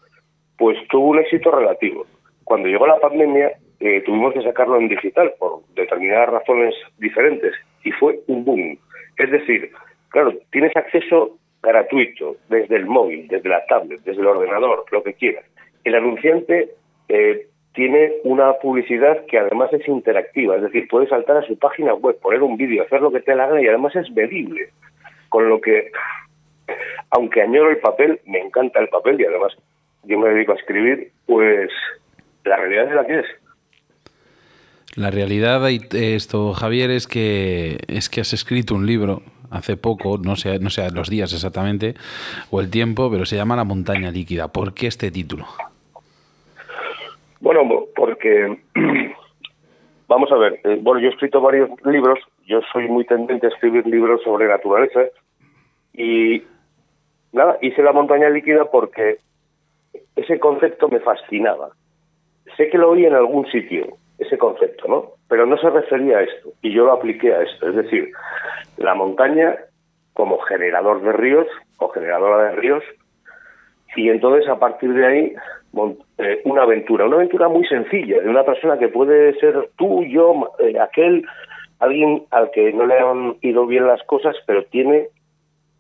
[0.58, 2.08] pues tuvo un éxito relativo.
[2.44, 7.92] Cuando llegó la pandemia, eh, tuvimos que sacarlo en digital por determinadas razones diferentes y
[7.92, 8.80] fue un boom.
[9.18, 9.72] Es decir,
[10.10, 15.14] claro, tienes acceso gratuito desde el móvil, desde la tablet, desde el ordenador, lo que
[15.14, 15.46] quieras.
[15.84, 16.70] El anunciante
[17.10, 21.94] eh, tiene una publicidad que además es interactiva, es decir, puedes saltar a su página
[21.94, 24.70] web, poner un vídeo, hacer lo que te la gana y además es medible.
[25.30, 25.92] Con lo que,
[27.12, 29.54] aunque añoro el papel, me encanta el papel y además
[30.04, 31.70] yo me dedico a escribir, pues
[32.46, 33.26] la realidad es la que es.
[34.96, 39.22] La realidad esto, Javier, es que es que has escrito un libro
[39.52, 41.96] hace poco, no sé, no sé los días exactamente
[42.52, 44.48] o el tiempo, pero se llama La montaña líquida.
[44.48, 45.46] ¿Por qué este título?
[47.40, 48.60] Bueno, porque
[50.08, 53.50] vamos a ver, eh, bueno, yo he escrito varios libros, yo soy muy tendente a
[53.50, 55.02] escribir libros sobre naturaleza
[55.94, 56.44] y
[57.32, 59.18] nada, hice La montaña líquida porque
[60.16, 61.70] ese concepto me fascinaba.
[62.56, 65.12] Sé que lo oí en algún sitio, ese concepto, ¿no?
[65.28, 67.70] Pero no se refería a esto, y yo lo apliqué a esto.
[67.70, 68.12] Es decir,
[68.78, 69.56] la montaña
[70.14, 71.48] como generador de ríos
[71.78, 72.84] o generadora de ríos,
[73.96, 75.36] y entonces a partir de ahí
[76.18, 80.54] eh, una aventura, una aventura muy sencilla, de una persona que puede ser tú, yo,
[80.60, 81.26] eh, aquel,
[81.80, 85.10] alguien al que no le han ido bien las cosas, pero tiene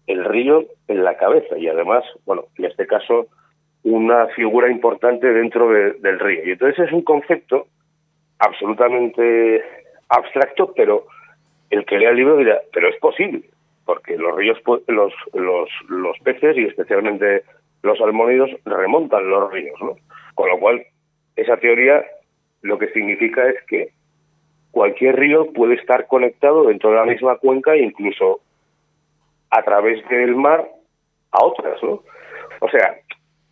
[0.06, 3.28] el río en la cabeza y además, bueno, en este caso,
[3.84, 6.46] una figura importante dentro del río.
[6.46, 7.68] Y entonces es un concepto
[8.40, 9.64] absolutamente
[10.10, 11.06] abstracto, pero
[11.70, 13.44] el que lea el libro dirá, pero es posible,
[13.86, 14.58] porque los ríos,
[14.88, 17.44] los, los, los peces y especialmente
[17.84, 19.96] los salmónidos remontan los ríos, ¿no?
[20.36, 20.86] Con lo cual,
[21.36, 22.04] esa teoría
[22.62, 23.90] lo que significa es que
[24.72, 28.42] cualquier río puede estar conectado dentro de la misma cuenca e incluso
[29.50, 30.70] a través del mar
[31.32, 32.04] a otras, ¿no?
[32.60, 32.98] O sea,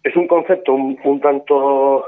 [0.03, 2.05] es un concepto un, un tanto,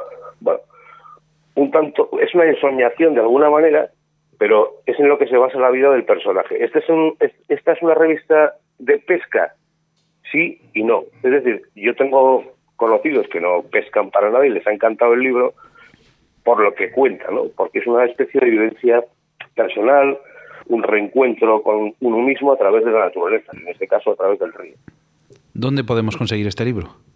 [1.58, 3.90] un tanto, es una ensoñación de alguna manera,
[4.38, 6.64] pero es en lo que se basa la vida del personaje.
[6.64, 7.18] Este es un,
[7.50, 9.56] esta es una revista de pesca,
[10.32, 11.06] sí y no.
[11.24, 12.44] Es decir, yo tengo
[12.76, 15.56] conocidos que no pescan para nada y les ha encantado el libro
[16.44, 17.46] por lo que cuenta, ¿no?
[17.56, 19.04] Porque es una especie de vivencia
[19.56, 20.16] personal,
[20.68, 24.38] un reencuentro con uno mismo a través de la naturaleza, en este caso a través
[24.40, 24.76] del río.
[25.56, 27.07] ¿Dónde podemos conseguir este libro?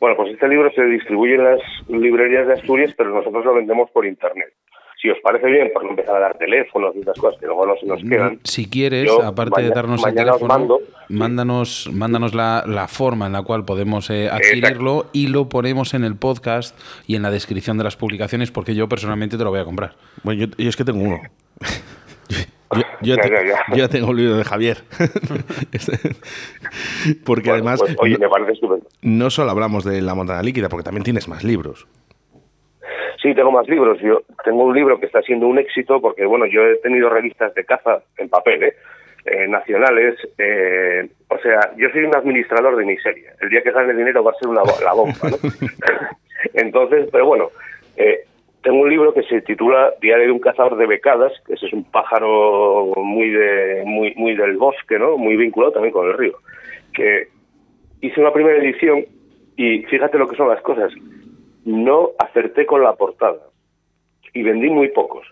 [0.00, 3.90] Bueno, pues este libro se distribuye en las librerías de Asturias, pero nosotros lo vendemos
[3.90, 4.52] por internet.
[5.00, 7.64] Si os parece bien, por no empezar a dar teléfonos y esas cosas que luego
[7.66, 8.40] no se nos quedan.
[8.42, 13.64] Si quieres, aparte de darnos el teléfono, mándanos, mándanos la, la, forma en la cual
[13.64, 16.76] podemos eh, adquirirlo y lo ponemos en el podcast
[17.06, 19.94] y en la descripción de las publicaciones, porque yo personalmente te lo voy a comprar.
[20.24, 21.20] Bueno, yo, yo es que tengo uno.
[23.00, 23.16] Yo,
[23.74, 24.78] ya, tengo el libro de Javier.
[27.24, 27.80] porque además.
[27.80, 28.86] Pues, oye, me parece estupendo.
[29.02, 31.86] No solo hablamos de la montaña líquida, porque también tienes más libros.
[33.22, 33.98] Sí, tengo más libros.
[34.00, 37.54] Yo tengo un libro que está siendo un éxito porque, bueno, yo he tenido revistas
[37.54, 38.74] de caza en papel, ¿eh?
[39.24, 40.16] eh nacionales.
[40.36, 43.32] Eh, o sea, yo soy un administrador de miseria.
[43.40, 45.36] El día que gane dinero va a ser una, la bomba, ¿no?
[46.54, 47.50] Entonces, pero bueno,
[47.96, 48.24] eh,
[48.62, 51.72] tengo un libro que se titula Diario de un cazador de becadas, que ese es
[51.72, 55.16] un pájaro muy de muy muy del bosque, ¿no?
[55.16, 56.38] Muy vinculado también con el río.
[56.92, 57.28] Que
[58.00, 59.04] hice una primera edición
[59.56, 60.92] y fíjate lo que son las cosas.
[61.64, 63.40] No acerté con la portada
[64.32, 65.26] y vendí muy pocos.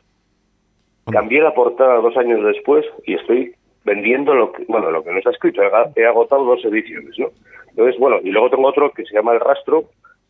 [1.11, 3.55] Cambié la portada dos años después y estoy
[3.85, 5.63] vendiendo lo que, bueno, lo que no está escrito.
[5.95, 7.31] He agotado dos ediciones, ¿no?
[7.71, 9.85] Entonces, bueno, y luego tengo otro que se llama El Rastro,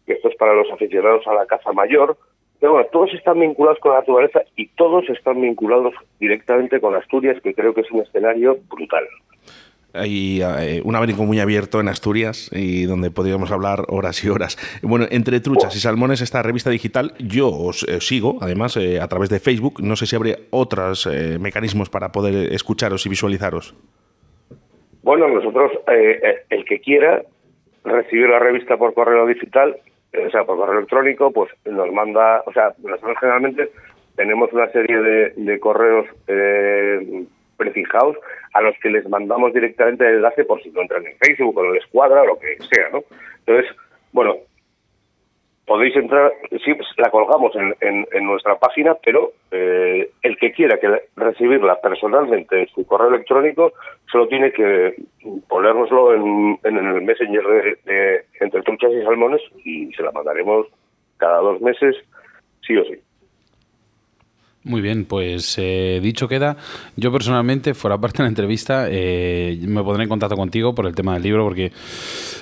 [0.04, 2.16] que esto es para los aficionados a la caza mayor,
[2.60, 7.40] pero bueno, todos están vinculados con la naturaleza y todos están vinculados directamente con Asturias,
[7.42, 9.04] que creo que es un escenario brutal.
[9.96, 14.58] Hay eh, un abanico muy abierto en Asturias y donde podríamos hablar horas y horas.
[14.82, 19.08] Bueno, entre truchas y salmones, esta revista digital, yo os eh, sigo, además, eh, a
[19.08, 19.82] través de Facebook.
[19.82, 21.08] No sé si habrá otros
[21.40, 23.74] mecanismos para poder escucharos y visualizaros.
[25.02, 27.22] Bueno, nosotros, el que quiera
[27.84, 29.76] recibir la revista por correo digital,
[30.24, 33.70] o sea, por correo electrónico, pues nos manda, o sea, nosotros generalmente
[34.16, 34.98] tenemos una serie
[35.36, 37.24] de, correos eh,
[37.56, 38.16] prefijados
[38.54, 41.62] a los que les mandamos directamente el enlace por si no entran en Facebook o
[41.62, 43.04] no les cuadra o lo que sea, ¿no?
[43.46, 43.74] Entonces,
[44.12, 44.36] bueno,
[45.66, 46.32] podéis entrar,
[46.64, 52.62] sí, la colgamos en, en, nuestra página, pero eh, el que quiera que recibirla personalmente
[52.62, 53.72] en su correo electrónico
[54.10, 54.94] solo tiene que
[55.48, 60.68] ponérnoslo en, en el messenger de, entre truchas y salmones y se la mandaremos
[61.16, 61.96] cada dos meses,
[62.64, 62.94] sí o sí.
[64.66, 66.56] Muy bien, pues eh, dicho queda,
[66.96, 70.94] yo personalmente, fuera parte de la entrevista, eh, me pondré en contacto contigo por el
[70.96, 71.70] tema del libro, porque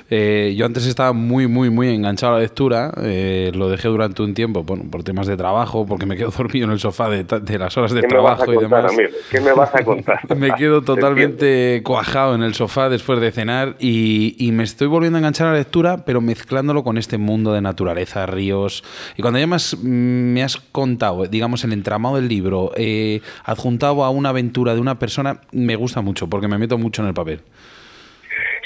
[0.09, 4.33] eh, yo antes estaba muy, muy, muy enganchado a la lectura, lo dejé durante un
[4.33, 7.77] tiempo, bueno, por temas de trabajo, porque me quedo dormido en el sofá de, las
[7.77, 8.91] horas de trabajo y demás.
[9.31, 10.20] ¿Qué me vas a contar?
[10.35, 15.18] me quedo totalmente cuajado en el sofá después de cenar y, y, me estoy volviendo
[15.18, 18.83] a enganchar a la lectura, pero mezclándolo con este mundo de naturaleza, ríos.
[19.18, 24.11] Y cuando ya más me has contado, digamos, el entramado del libro eh, adjuntado a
[24.11, 27.41] una aventura de una persona me gusta mucho porque me meto mucho en el papel.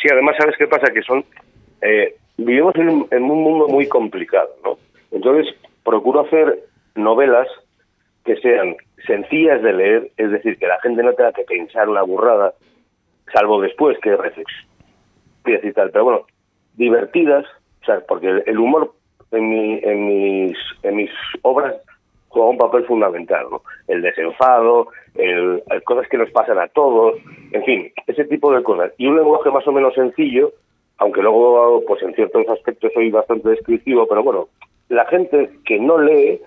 [0.00, 0.92] Sí, además, ¿sabes qué pasa?
[0.92, 1.24] Que son.
[1.82, 4.78] Eh, vivimos en un, mundo muy complicado, ¿no?
[5.10, 6.60] Entonces, procuro hacer
[6.94, 7.48] novelas
[8.24, 8.76] que sean
[9.06, 12.54] sencillas de leer, es decir, que la gente no tenga que pensar una burrada,
[13.32, 14.68] salvo después que reflexiones
[15.62, 15.90] y tal.
[15.90, 16.26] Pero bueno,
[16.74, 17.44] divertidas,
[17.88, 18.92] o porque el humor
[19.32, 21.10] en, mi, en, mis, en mis
[21.42, 21.74] obras
[22.28, 23.62] juega un papel fundamental, ¿no?
[23.86, 27.16] El desenfado, el, cosas que nos pasan a todos,
[27.52, 28.92] en fin, ese tipo de cosas.
[28.98, 30.52] Y un lenguaje más o menos sencillo,
[30.98, 34.48] aunque luego, pues en ciertos aspectos soy bastante descriptivo, pero bueno,
[34.88, 36.40] la gente que no lee,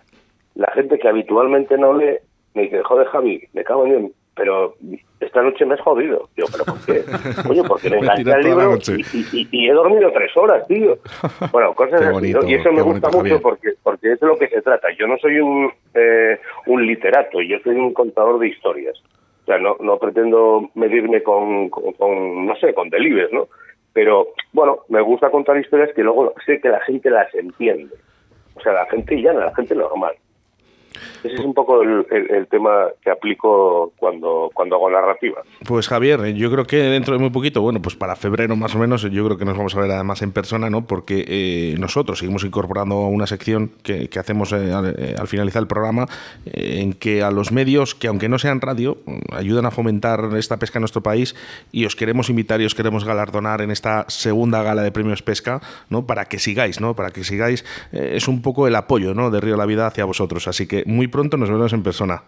[0.56, 2.18] la gente que habitualmente no lee,
[2.54, 4.76] me dice, joder Javi, me cago en pero
[5.20, 6.30] esta noche me has jodido.
[6.36, 7.04] Digo, ¿pero por qué?
[7.50, 8.78] Oye, porque me enganché al libro
[9.52, 10.98] y, he dormido tres horas, tío.
[11.52, 12.34] Bueno, cosas así.
[12.48, 14.88] Y eso me gusta mucho porque, porque es de lo que se trata.
[14.98, 18.98] Yo no soy un, eh, un literato, yo soy un contador de historias.
[19.44, 23.48] O sea, no, no pretendo medirme con, con, no sé, con delibes, ¿no?
[23.94, 27.96] Pero, bueno, me gusta contar historias que luego sé que la gente las entiende.
[28.56, 30.14] O sea, la gente llana, la gente normal.
[31.24, 35.42] Ese es un poco el, tema que aplico cuando, cuando hago narrativa.
[35.66, 38.76] Pues Javier, eh, yo creo que dentro de muy poquito, bueno, pues para febrero más
[38.76, 40.86] o menos, yo creo que nos vamos a ver además en persona, ¿no?
[40.86, 46.06] Porque eh, nosotros seguimos incorporando una sección que, hacemos eh, al, finalizar el programa,
[46.46, 48.98] en que a los medios, que aunque no sean radio,
[49.32, 51.36] ayudan a fomentar esta pesca en nuestro país
[51.72, 55.62] y os queremos invitar y os queremos galardonar en esta segunda gala de premios pesca,
[55.90, 56.06] ¿no?
[56.06, 56.96] Para que sigáis, ¿no?
[56.96, 59.32] Para que sigáis, es un poco el apoyo, ¿no?
[59.32, 60.48] De Río La Vida hacia vosotros.
[60.48, 62.24] Así que muy pronto nos vemos en persona.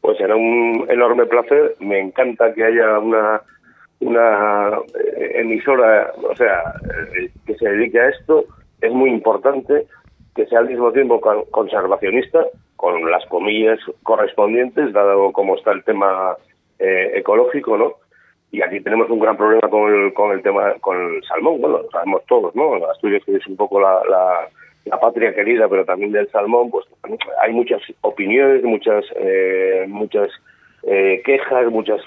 [0.00, 1.76] Pues será un enorme placer.
[1.80, 3.42] Me encanta que haya una
[4.00, 6.74] una eh, emisora, o sea,
[7.18, 8.44] eh, que se dedique a esto.
[8.80, 9.86] Es muy importante
[10.34, 11.20] que sea al mismo tiempo
[11.50, 16.36] conservacionista, con las comillas correspondientes, dado cómo está el tema
[16.78, 17.94] eh, ecológico, ¿no?
[18.52, 21.82] Y aquí tenemos un gran problema con el, con el tema, con el salmón, bueno,
[21.82, 22.74] lo sabemos todos, ¿no?
[22.86, 24.48] Asturias que es un poco la, la
[25.00, 26.86] patria querida, pero también del salmón, pues
[27.42, 30.30] hay muchas opiniones, muchas eh, muchas
[30.84, 32.00] eh, quejas, muchas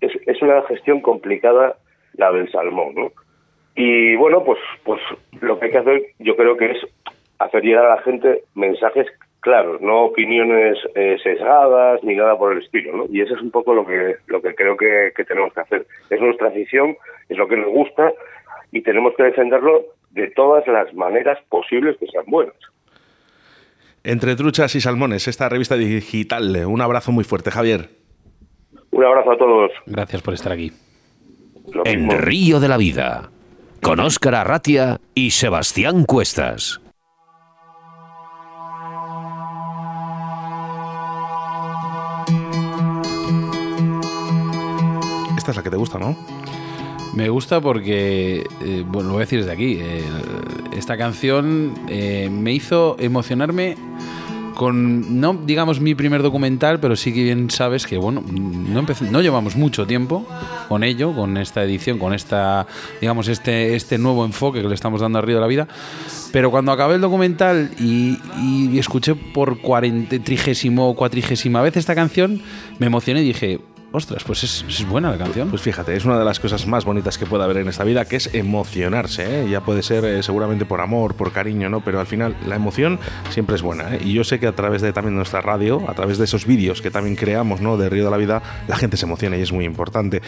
[0.00, 1.76] es, es una gestión complicada
[2.14, 3.12] la del salmón, ¿no?
[3.74, 5.00] Y bueno, pues pues
[5.40, 6.78] lo que hay que hacer, yo creo que es
[7.38, 9.06] hacer llegar a la gente mensajes
[9.40, 13.06] claros, no opiniones eh, sesgadas ni nada por el estilo, ¿no?
[13.10, 15.86] Y eso es un poco lo que lo que creo que, que tenemos que hacer.
[16.10, 16.96] Es nuestra afición,
[17.28, 18.12] es lo que nos gusta
[18.72, 22.56] y tenemos que defenderlo de todas las maneras posibles que sean buenas.
[24.02, 26.64] Entre truchas y salmones, esta revista digital.
[26.66, 27.90] Un abrazo muy fuerte, Javier.
[28.90, 29.70] Un abrazo a todos.
[29.86, 30.72] Gracias por estar aquí.
[31.84, 33.30] en Río de la Vida,
[33.82, 36.80] con Óscar Arratia y Sebastián Cuestas.
[45.36, 46.16] Esta es la que te gusta, ¿no?
[47.14, 50.04] Me gusta porque, eh, bueno, lo voy a decir desde aquí, eh,
[50.76, 53.76] esta canción eh, me hizo emocionarme
[54.54, 59.22] con, no digamos mi primer documental, pero sí que bien sabes que, bueno, no, no
[59.22, 60.26] llevamos mucho tiempo
[60.68, 62.66] con ello, con esta edición, con esta,
[63.00, 65.66] digamos, este, este nuevo enfoque que le estamos dando a Río de la Vida.
[66.30, 69.58] Pero cuando acabé el documental y, escuché por
[70.22, 72.40] trigésimo o cuatrigésima vez esta canción,
[72.78, 73.60] me emocioné y dije,
[73.92, 75.50] Ostras, pues es, buena la canción.
[75.50, 78.04] Pues fíjate, es una de las cosas más bonitas que puede haber en esta vida,
[78.04, 79.42] que es emocionarse.
[79.42, 79.50] ¿eh?
[79.50, 81.80] Ya puede ser eh, seguramente por amor, por cariño, ¿no?
[81.80, 83.96] Pero al final la emoción siempre es buena.
[83.96, 84.00] ¿eh?
[84.04, 86.82] Y yo sé que a través de también nuestra radio, a través de esos vídeos
[86.82, 87.76] que también creamos, ¿no?
[87.76, 90.22] De Río de la Vida, la gente se emociona y es muy importante.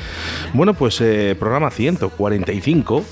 [0.54, 1.00] Bueno, pues
[1.38, 3.04] programa 145,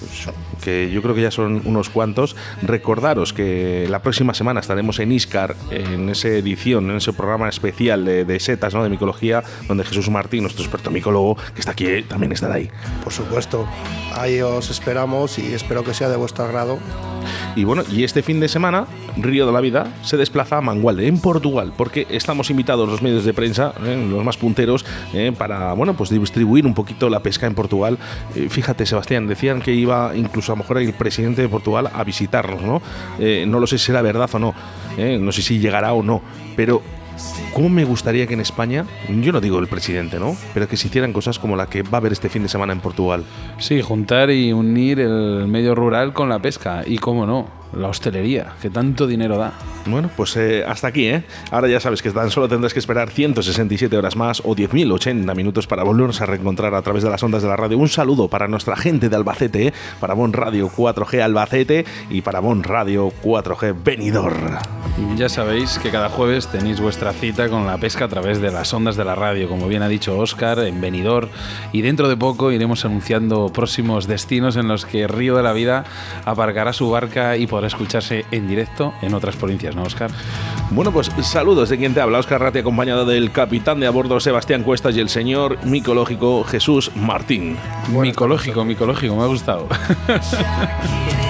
[0.65, 2.35] que yo creo que ya son unos cuantos.
[2.63, 8.05] Recordaros que la próxima semana estaremos en Iscar, en esa edición, en ese programa especial
[8.05, 8.83] de, de setas, ¿no?
[8.83, 12.55] De micología, donde Jesús Martín y nuestro experto micólogo, que está aquí, eh, también estará
[12.55, 12.69] ahí.
[13.05, 13.67] Por supuesto,
[14.15, 16.79] ahí os esperamos y espero que sea de vuestro agrado.
[17.57, 18.87] Y bueno, y este fin de semana,
[19.17, 23.25] Río de la Vida se desplaza a Mangualde, en Portugal, porque estamos invitados los medios
[23.25, 27.47] de prensa, eh, los más punteros, eh, para, bueno, pues distribuir un poquito la pesca
[27.47, 27.99] en Portugal.
[28.35, 32.05] Eh, fíjate, Sebastián, decían que iba incluso a lo mejor el presidente de Portugal a
[32.05, 32.83] visitarnos, ¿no?
[33.47, 34.55] no lo sé si será verdad o no,
[34.97, 36.23] no sé si llegará o no,
[36.57, 36.83] pero
[37.55, 40.37] ¿Cómo me gustaría que en España, yo no digo el presidente, ¿no?
[40.55, 42.73] Pero que se hicieran cosas como la que va a haber este fin de semana
[42.73, 43.25] en Portugal?
[43.59, 46.83] Sí, juntar y unir el medio rural con la pesca.
[46.87, 49.53] Y cómo no, la hostelería, que tanto dinero da.
[49.87, 51.25] Bueno, pues eh, hasta aquí, ¿eh?
[51.51, 55.67] Ahora ya sabes que tan solo tendrás que esperar 167 horas más o 10.080 minutos
[55.67, 57.79] para volvernos a reencontrar a través de las ondas de la radio.
[57.79, 59.73] Un saludo para nuestra gente de Albacete, ¿eh?
[60.01, 64.35] para Bon Radio 4G Albacete y para Bon Radio 4G Benidor.
[65.17, 68.73] Ya sabéis que cada jueves tenéis vuestra cita con la pesca a través de las
[68.75, 71.29] ondas de la radio, como bien ha dicho Oscar, en Benidor.
[71.73, 75.85] Y dentro de poco iremos anunciando próximos destinos en los que Río de la Vida
[76.25, 80.11] aparcará su barca y podrá escucharse en directo en otras provincias, ¿no, Oscar?
[80.71, 84.21] Bueno, pues saludos de quien te habla, Oscar Rati, acompañado del capitán de a bordo
[84.21, 87.57] Sebastián Cuestas y el señor micológico Jesús Martín.
[87.89, 89.69] micológico, micológico, me ha gustado.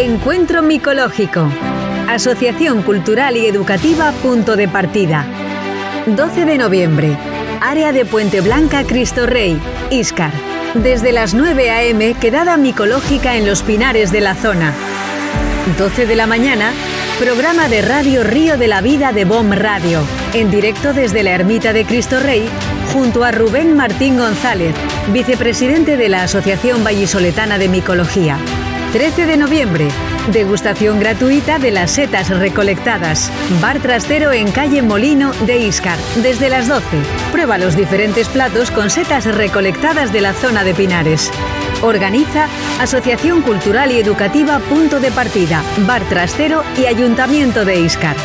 [0.00, 1.46] Encuentro Micológico.
[2.08, 5.26] Asociación Cultural y Educativa Punto de Partida.
[6.06, 7.18] 12 de noviembre.
[7.60, 10.32] Área de Puente Blanca Cristo Rey, Iscar.
[10.72, 12.14] Desde las 9 a.m.
[12.14, 14.72] quedada micológica en los pinares de la zona.
[15.76, 16.72] 12 de la mañana.
[17.18, 20.00] Programa de Radio Río de la Vida de BOM Radio.
[20.32, 22.48] En directo desde la Ermita de Cristo Rey,
[22.94, 24.74] junto a Rubén Martín González,
[25.12, 28.38] vicepresidente de la Asociación Vallisoletana de Micología.
[28.92, 29.88] 13 de noviembre.
[30.32, 33.30] Degustación gratuita de las setas recolectadas.
[33.60, 36.84] Bar trastero en calle Molino de Iscar, desde las 12.
[37.30, 41.30] Prueba los diferentes platos con setas recolectadas de la zona de Pinares.
[41.82, 42.48] Organiza
[42.80, 48.16] Asociación Cultural y Educativa Punto de Partida, Bar Trastero y Ayuntamiento de Iscar.